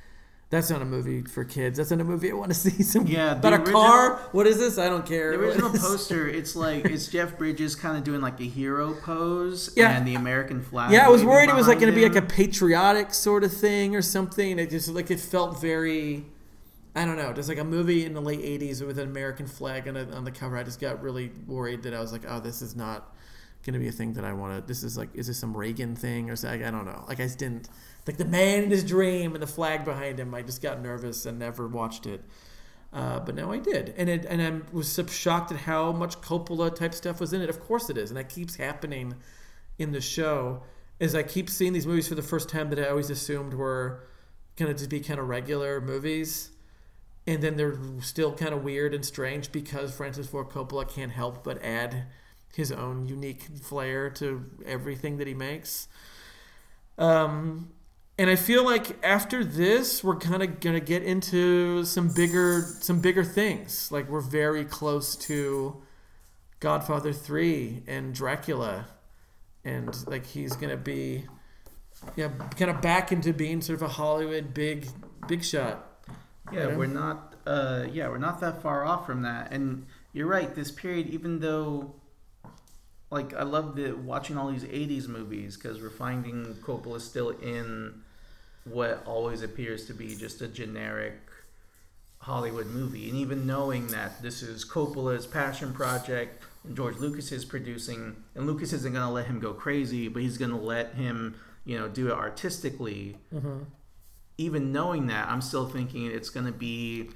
[0.50, 1.76] "That's not a movie for kids.
[1.78, 4.16] That's not a movie I want to see." Some Yeah, about a car.
[4.32, 4.78] What is this?
[4.78, 5.32] I don't care.
[5.32, 9.70] the original poster it's like it's jeff bridges kind of doing like a hero pose
[9.76, 9.96] Yeah.
[9.96, 12.16] and the american flag Yeah, I was worried it was like going to be like
[12.16, 14.58] a patriotic sort of thing or something.
[14.58, 16.24] It just like it felt very,
[16.94, 19.86] I don't know, just like a movie in the late '80s with an American flag
[19.88, 20.56] on, a, on the cover.
[20.56, 23.14] I just got really worried that I was like, oh, this is not
[23.74, 24.66] to be a thing that I want to.
[24.66, 26.64] This is like, is this some Reagan thing or something?
[26.64, 27.04] I don't know.
[27.08, 27.68] Like I just didn't
[28.06, 30.34] like the man in his dream and the flag behind him.
[30.34, 32.22] I just got nervous and never watched it.
[32.90, 36.22] Uh, but now I did, and it, and I was so shocked at how much
[36.22, 37.50] Coppola type stuff was in it.
[37.50, 39.14] Of course it is, and that keeps happening
[39.78, 40.62] in the show.
[40.98, 44.08] Is I keep seeing these movies for the first time that I always assumed were
[44.56, 46.50] gonna just be kind of regular movies,
[47.26, 51.44] and then they're still kind of weird and strange because Francis Ford Coppola can't help
[51.44, 52.06] but add
[52.54, 55.88] his own unique flair to everything that he makes.
[56.96, 57.70] Um,
[58.18, 63.00] and I feel like after this, we're kind of gonna get into some bigger, some
[63.00, 63.92] bigger things.
[63.92, 65.80] Like we're very close to
[66.60, 68.86] Godfather Three and Dracula,
[69.64, 71.26] and like he's gonna be,
[72.16, 74.88] yeah, kind of back into being sort of a Hollywood big,
[75.28, 75.84] big shot.
[76.52, 76.76] Yeah, Yeah.
[76.76, 77.36] we're not.
[77.46, 79.52] Uh, yeah, we're not that far off from that.
[79.52, 80.54] And you're right.
[80.54, 81.94] This period, even though,
[83.10, 88.02] like, I love the watching all these '80s movies because we're finding Coppola still in
[88.64, 91.18] what always appears to be just a generic
[92.18, 93.08] Hollywood movie.
[93.08, 98.46] And even knowing that this is Coppola's passion project and George Lucas is producing, and
[98.46, 101.78] Lucas isn't going to let him go crazy, but he's going to let him, you
[101.78, 103.60] know, do it artistically mm-hmm.
[104.36, 107.10] even knowing that, I'm still thinking it's going to be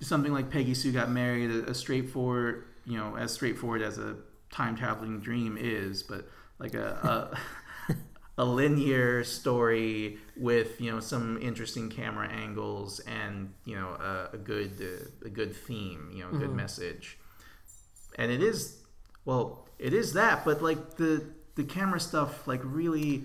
[0.00, 4.16] something like Peggy Sue got married, a, a straightforward, you know, as straightforward as a
[4.52, 6.28] time traveling dream is, but
[6.58, 7.34] like a,
[7.88, 7.94] a
[8.38, 14.38] a linear story with you know some interesting camera angles and you know a, a
[14.38, 17.18] good uh, a good theme, you know, a good message.
[18.16, 18.78] And it is
[19.24, 21.24] well, it is that, but like the
[21.56, 23.24] the camera stuff like really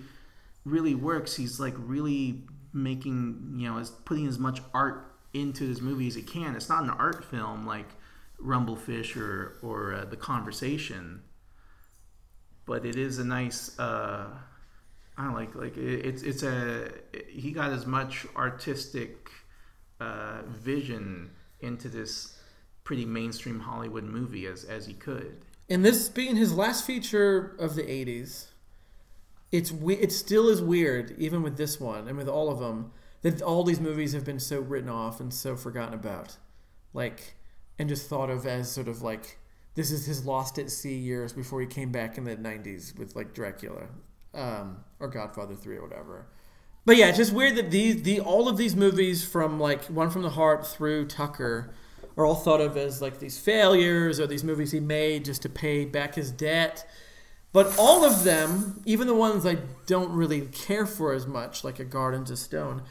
[0.64, 1.36] really works.
[1.36, 6.14] He's like really making you know is putting as much art into this movie as
[6.14, 6.56] he can.
[6.56, 7.88] It's not an art film like
[8.42, 11.22] Rumblefish or or uh, The Conversation,
[12.66, 13.78] but it is a nice.
[13.78, 14.26] Uh,
[15.16, 16.90] I don't like like it, it's it's a
[17.28, 19.30] he got as much artistic
[20.00, 21.30] uh, vision
[21.60, 22.38] into this
[22.84, 25.42] pretty mainstream Hollywood movie as as he could.
[25.68, 28.46] And this being his last feature of the '80s,
[29.50, 32.92] it's we- it still is weird, even with this one and with all of them,
[33.22, 36.36] that all these movies have been so written off and so forgotten about,
[36.94, 37.34] like,
[37.78, 39.38] and just thought of as sort of like
[39.74, 43.14] this is his lost at sea years before he came back in the '90s with
[43.14, 43.86] like Dracula,
[44.34, 46.26] um, or Godfather Three or whatever.
[46.84, 50.10] But yeah, it's just weird that these the all of these movies from like One
[50.10, 51.74] from the Heart through Tucker
[52.16, 55.48] are all thought of as like these failures or these movies he made just to
[55.48, 56.86] pay back his debt.
[57.52, 61.78] But all of them, even the ones I don't really care for as much, like
[61.78, 62.82] A Gardens of Stone,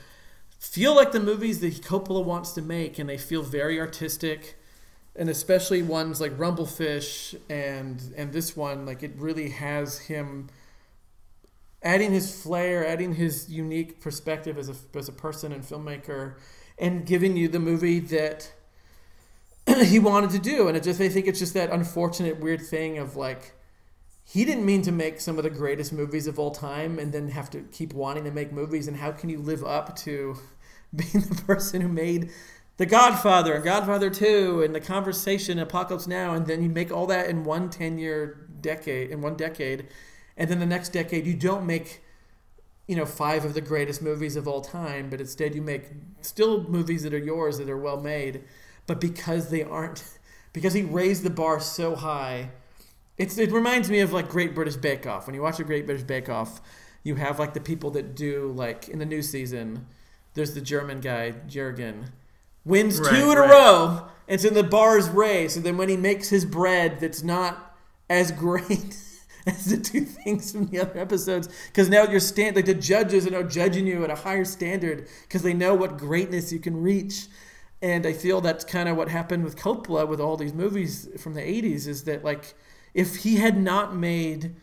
[0.60, 4.57] feel like the movies that Coppola wants to make, and they feel very artistic,
[5.18, 10.50] and especially ones like Rumblefish and and this one, like it really has him
[11.82, 16.36] adding his flair, adding his unique perspective as a as a person and filmmaker,
[16.78, 18.52] and giving you the movie that
[19.86, 20.68] he wanted to do.
[20.68, 23.54] And it just I think it's just that unfortunate weird thing of like
[24.24, 27.30] he didn't mean to make some of the greatest movies of all time and then
[27.30, 30.36] have to keep wanting to make movies and how can you live up to
[30.96, 32.30] being the person who made
[32.78, 37.08] the Godfather and Godfather 2 and the conversation Apocalypse Now and then you make all
[37.08, 39.88] that in one 10 year decade in one decade
[40.38, 42.04] and then the next decade you don't make
[42.88, 45.90] you know five of the greatest movies of all time but instead you make
[46.22, 48.44] still movies that are yours that are well made.
[48.86, 50.04] But because they aren't
[50.54, 52.52] because he raised the bar so high
[53.18, 55.26] it's it reminds me of like Great British Bake Off.
[55.26, 56.62] When you watch a Great British Bake Off
[57.04, 59.88] you have like the people that do like in the new season
[60.36, 62.12] there's the German guy Jurgen
[62.68, 63.50] wins Right, two in right.
[63.50, 67.24] a row it's in the bar's race and then when he makes his bread that's
[67.24, 67.78] not
[68.10, 68.98] as great
[69.48, 73.26] as the two things from the other episodes because now you're stand like the judges
[73.26, 76.76] are now judging you at a higher standard because they know what greatness you can
[76.82, 77.28] reach
[77.82, 81.34] and i feel that's kind of what happened with coppola with all these movies from
[81.34, 82.54] the 80s is that like
[82.94, 84.56] if he had not made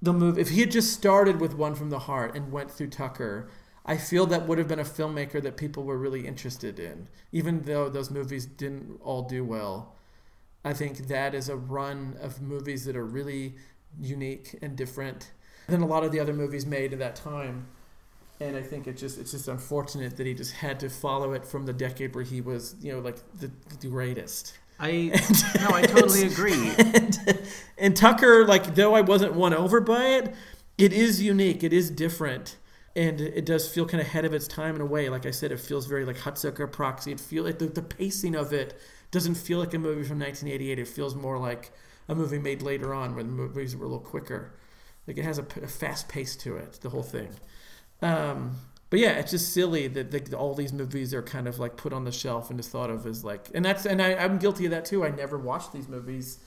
[0.00, 2.88] the move if he had just started with one from the heart and went through
[2.88, 3.48] tucker
[3.84, 7.62] i feel that would have been a filmmaker that people were really interested in even
[7.62, 9.94] though those movies didn't all do well
[10.64, 13.54] I think that is a run of movies that are really
[14.00, 15.32] unique and different
[15.68, 17.66] than a lot of the other movies made at that time.
[18.40, 21.44] And I think it just it's just unfortunate that he just had to follow it
[21.44, 24.54] from the decade where he was, you know, like the, the greatest.
[24.80, 25.12] I
[25.60, 26.72] no, I totally agree.
[26.78, 27.18] and,
[27.78, 30.34] and Tucker, like though I wasn't won over by it,
[30.78, 31.62] it is unique.
[31.62, 32.56] It is different.
[32.94, 35.08] And it does feel kind of ahead of its time in a way.
[35.08, 37.12] Like I said, it feels very like Hudsucker Proxy.
[37.12, 38.78] It feel like the, the pacing of it
[39.10, 40.78] doesn't feel like a movie from 1988.
[40.78, 41.72] It feels more like
[42.08, 44.52] a movie made later on when movies were a little quicker.
[45.06, 47.30] Like it has a, a fast pace to it, the whole thing.
[48.02, 48.56] Um,
[48.90, 51.92] but yeah, it's just silly that the, all these movies are kind of like put
[51.94, 54.66] on the shelf and just thought of as like, and that's and I, I'm guilty
[54.66, 55.04] of that too.
[55.04, 56.38] I never watched these movies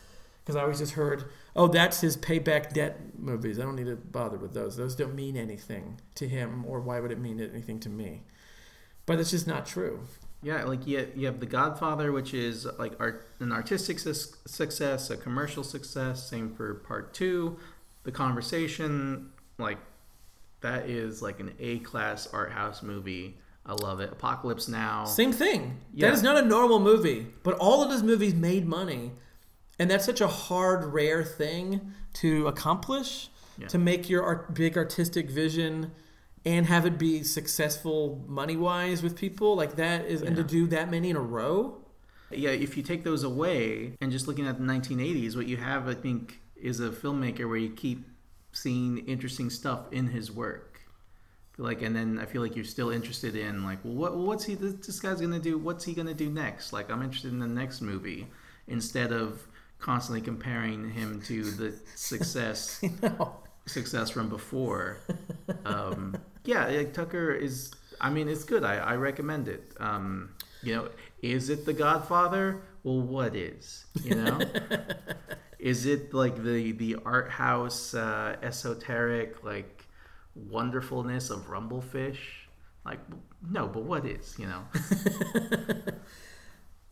[0.44, 1.26] because I always just heard,
[1.56, 3.60] oh, that's his payback debt movies.
[3.60, 4.76] I don't need to bother with those.
[4.78, 8.24] Those don't mean anything to him, or why would it mean anything to me?
[9.06, 10.02] But it's just not true.
[10.42, 15.10] Yeah, like you, you have The Godfather, which is like art, an artistic sus- success,
[15.10, 16.28] a commercial success.
[16.30, 17.58] Same for Part Two,
[18.04, 19.32] The Conversation.
[19.58, 19.80] Like
[20.62, 23.38] that is like an A class art house movie.
[23.66, 24.12] I love it.
[24.12, 25.06] Apocalypse Now.
[25.06, 25.80] Same thing.
[25.94, 26.08] Yeah.
[26.08, 29.14] That is not a normal movie, but all of those movies made money,
[29.80, 33.30] and that's such a hard, rare thing to accomplish.
[33.58, 33.68] Yeah.
[33.68, 35.94] To make your art, big artistic vision
[36.46, 40.68] and have it be successful money wise with people like that is, and to do
[40.68, 41.78] that many in a row.
[42.32, 45.88] Yeah, if you take those away and just looking at the 1980s, what you have,
[45.88, 48.06] I think, is a filmmaker where you keep
[48.52, 50.82] seeing interesting stuff in his work.
[51.58, 54.56] Like, and then I feel like you're still interested in, like, well, what, what's he?
[54.56, 55.58] This, this guy's gonna do.
[55.58, 56.74] What's he gonna do next?
[56.74, 58.28] Like, I'm interested in the next movie
[58.68, 59.48] instead of
[59.80, 62.82] constantly comparing him to the success
[63.66, 64.98] success from before.
[65.66, 67.72] Um, yeah, like Tucker is.
[68.02, 68.64] I mean, it's good.
[68.64, 69.72] I, I recommend it.
[69.80, 70.90] Um, you know,
[71.22, 72.62] is it The Godfather?
[72.84, 73.86] Well, what is?
[74.04, 74.40] You know,
[75.60, 79.88] is it like the the art house uh, esoteric like
[80.36, 82.18] wonderfulness of Rumblefish?
[82.86, 83.00] Like,
[83.50, 84.36] no, but what is?
[84.38, 84.64] You know,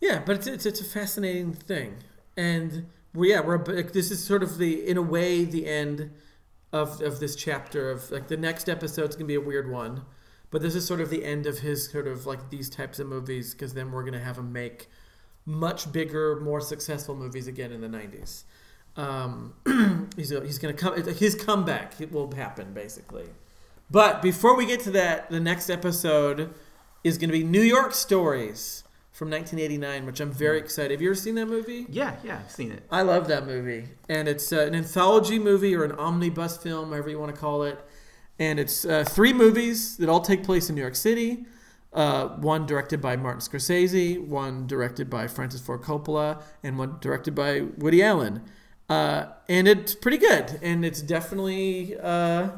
[0.00, 1.96] Yeah, but it's, it's, it's a fascinating thing,
[2.36, 6.10] and yeah we're like, this is sort of the in a way the end
[6.72, 10.04] of of this chapter of like the next episode's gonna be a weird one,
[10.50, 13.06] but this is sort of the end of his sort of like these types of
[13.06, 14.88] movies because then we're gonna have him make
[15.46, 18.44] much bigger, more successful movies again in the '90s.
[18.96, 19.54] Um,
[20.16, 23.26] he's he's gonna come his comeback will happen basically.
[23.90, 26.54] But before we get to that, the next episode
[27.04, 28.83] is to be New York Stories
[29.14, 30.90] from 1989, which I'm very excited.
[30.90, 31.86] Have you ever seen that movie?
[31.88, 32.82] yeah, yeah, I've seen it.
[32.90, 37.08] I love that movie, and it's uh, an anthology movie or an omnibus film, whatever
[37.08, 37.78] you want to call it.
[38.40, 41.46] And it's uh, three movies that all take place in New York City.
[41.92, 47.36] Uh, one directed by Martin Scorsese, one directed by Francis Ford Coppola, and one directed
[47.36, 48.42] by Woody Allen.
[48.88, 52.48] Uh, and it's pretty good, and it's definitely uh,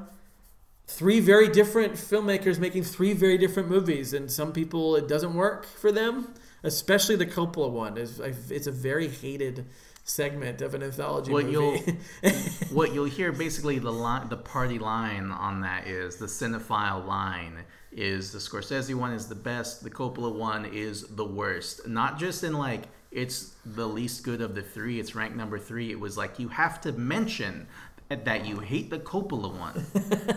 [0.87, 4.15] three very different filmmakers making three very different movies.
[4.15, 6.33] And some people it doesn't work for them,
[6.67, 7.97] especially the Coppola one.
[7.97, 9.67] is It's a very hated
[10.05, 11.99] segment of an anthology What movie.
[12.71, 17.65] what you'll hear basically the line, the party line on that is the cinephile line
[17.91, 21.89] is the Scorsese one is the best, the Coppola one is the worst.
[21.89, 25.91] Not just in like it's the least good of the three, it's ranked number three.
[25.91, 27.67] It was like you have to mention
[28.09, 29.87] that you hate the Coppola one,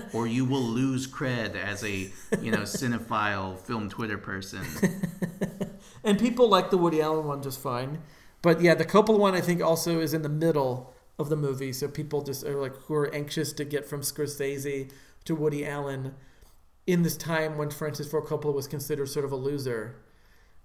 [0.13, 2.09] or you will lose cred as a
[2.41, 4.65] you know cinephile film Twitter person.
[6.03, 8.01] And people like the Woody Allen one just fine,
[8.41, 11.73] but yeah, the Coppola one I think also is in the middle of the movie,
[11.73, 14.91] so people just are like who are anxious to get from Scorsese
[15.25, 16.15] to Woody Allen
[16.87, 19.95] in this time when Francis Ford Coppola was considered sort of a loser.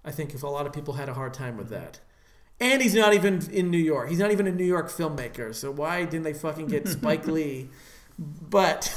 [0.05, 2.01] I think if a lot of people had a hard time with that.
[2.61, 4.09] And he's not even in New York.
[4.09, 5.55] He's not even a New York filmmaker.
[5.55, 7.69] So why didn't they fucking get Spike Lee?
[8.19, 8.95] But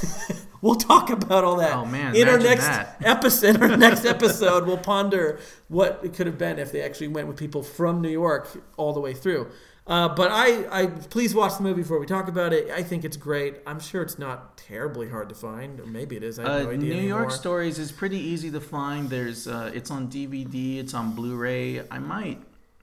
[0.60, 1.74] we'll talk about all that.
[1.74, 2.14] Oh man!
[2.14, 2.96] In our next that.
[3.04, 7.26] episode, our next episode, we'll ponder what it could have been if they actually went
[7.28, 9.50] with people from New York all the way through.
[9.88, 12.70] Uh, but I, I please watch the movie before we talk about it.
[12.70, 13.56] I think it's great.
[13.66, 16.38] I'm sure it's not terribly hard to find, or maybe it is.
[16.38, 17.20] I have Uh, no idea New anymore.
[17.20, 19.08] York Stories is pretty easy to find.
[19.08, 21.80] There's uh, it's on DVD, it's on Blu-ray.
[21.90, 22.38] I might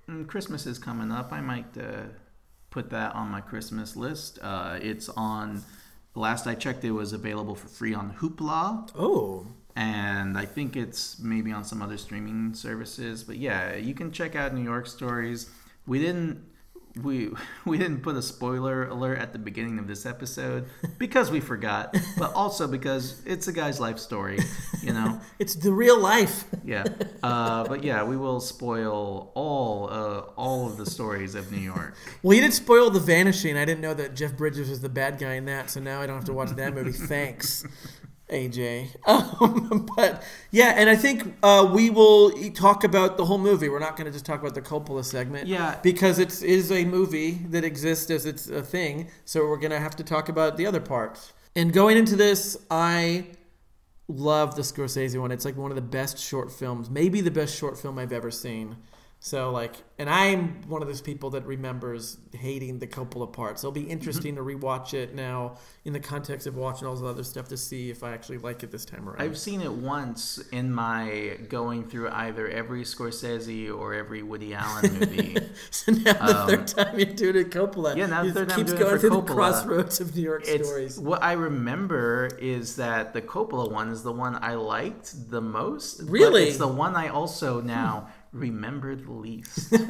[0.10, 1.32] mm, Christmas is coming up.
[1.32, 2.08] I might uh,
[2.72, 4.40] put that on my Christmas list.
[4.42, 5.64] Uh, it's on.
[6.16, 9.46] Last I checked, it was available for free on Hoopla, Oh,
[9.76, 13.24] and I think it's maybe on some other streaming services.
[13.24, 15.50] But yeah, you can check out New York Stories.
[15.86, 16.42] We didn't.
[17.02, 17.32] We
[17.66, 20.68] we didn't put a spoiler alert at the beginning of this episode
[20.98, 24.40] because we forgot, but also because it's a guy's life story,
[24.82, 25.20] you know.
[25.40, 26.46] it's the real life.
[26.64, 26.86] Yeah,
[27.24, 31.96] uh, but yeah, we will spoil all uh, all of the stories of New York.
[32.24, 33.58] Well, you did spoil The Vanishing.
[33.58, 36.06] I didn't know that Jeff Bridges was the bad guy in that, so now I
[36.06, 36.92] don't have to watch that movie.
[36.92, 37.66] Thanks,
[38.30, 38.90] AJ.
[39.08, 43.70] Um, but yeah, and I think uh, we will talk about the whole movie.
[43.70, 45.48] We're not going to just talk about the Coppola segment.
[45.48, 45.78] Yeah.
[45.84, 49.80] Because it is a movie that exists as it's a thing, so we're going to
[49.80, 51.34] have to talk about the other parts.
[51.56, 53.28] And going into this, I
[54.08, 55.32] love the Scorsese one.
[55.32, 58.32] It's like one of the best short films, maybe the best short film I've ever
[58.32, 58.78] seen.
[59.26, 63.58] So like, and I'm one of those people that remembers hating the Coppola part.
[63.58, 67.08] So it'll be interesting to rewatch it now in the context of watching all the
[67.08, 69.24] other stuff to see if I actually like it this time around.
[69.24, 74.94] I've seen it once in my going through either every Scorsese or every Woody Allen
[75.00, 75.38] movie.
[75.72, 77.94] so now the third time you're doing it, Coppola.
[77.94, 79.36] Um, yeah, now the third time I'm keeps doing it going for through the Coppola.
[79.36, 81.00] crossroads of New York stories.
[81.00, 86.04] what I remember is that the Coppola one is the one I liked the most.
[86.04, 86.50] Really?
[86.50, 89.74] it's the one I also now remember the least.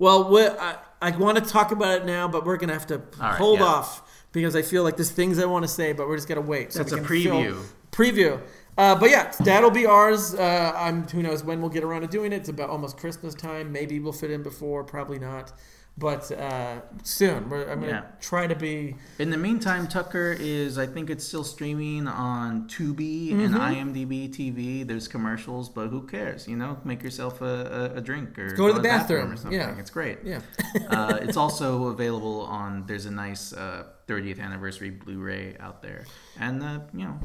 [0.00, 3.36] Well, I, I want to talk about it now, but we're gonna have to right,
[3.36, 3.66] hold yeah.
[3.66, 6.40] off because I feel like there's things I want to say, but we're just gonna
[6.40, 6.72] wait.
[6.72, 7.62] So That's a preview.
[7.92, 8.40] preview.
[8.78, 10.34] Uh, but yeah, that'll be ours.
[10.34, 12.36] Uh, I'm who knows when we'll get around to doing it.
[12.36, 13.72] It's about almost Christmas time.
[13.72, 15.52] Maybe we'll fit in before, probably not.
[16.00, 18.02] But uh, soon, we're, I'm gonna Yeah.
[18.20, 18.96] try to be.
[19.18, 23.92] In the meantime, Tucker is I think it's still streaming on Tubi and Mm-hmm.
[23.94, 24.86] IMDb TV.
[24.86, 26.48] There's commercials, but who cares?
[26.48, 29.32] You know, make yourself a, a, a drink or Go to the bathroom, bathroom.
[29.32, 29.60] or something.
[29.60, 29.78] Yeah.
[29.78, 30.18] It's great.
[30.24, 30.40] Yeah.
[30.88, 32.86] uh, it's also available on.
[32.86, 36.06] There's a nice uh, 30th anniversary Blu-ray out there,
[36.38, 37.20] and uh, you know,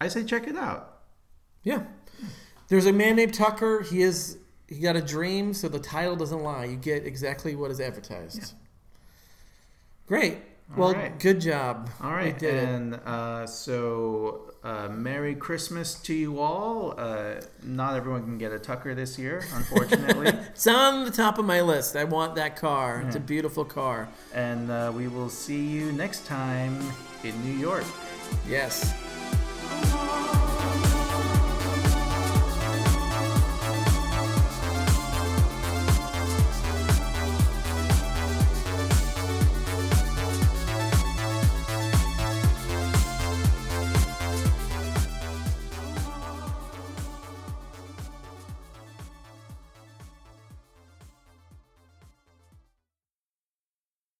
[0.00, 1.00] I say check it out.
[1.64, 1.82] Yeah.
[2.68, 3.82] There's a man named Tucker.
[3.82, 4.38] He is
[4.68, 6.64] he got a dream, so the title doesn't lie.
[6.64, 8.54] You get exactly what is advertised.
[10.06, 10.38] Great.
[10.76, 11.18] well, right.
[11.18, 11.90] good job.
[12.02, 12.68] All right, We did it.
[12.68, 16.94] and uh, so uh, Merry Christmas to you all.
[16.98, 21.44] Uh, not everyone can get a Tucker this year, unfortunately, It's on the top of
[21.44, 21.94] my list.
[21.96, 23.02] I want that car.
[23.06, 24.08] It's a beautiful car.
[24.34, 26.80] and uh, we will see you next time
[27.22, 27.84] in New York.
[28.48, 28.92] Yes.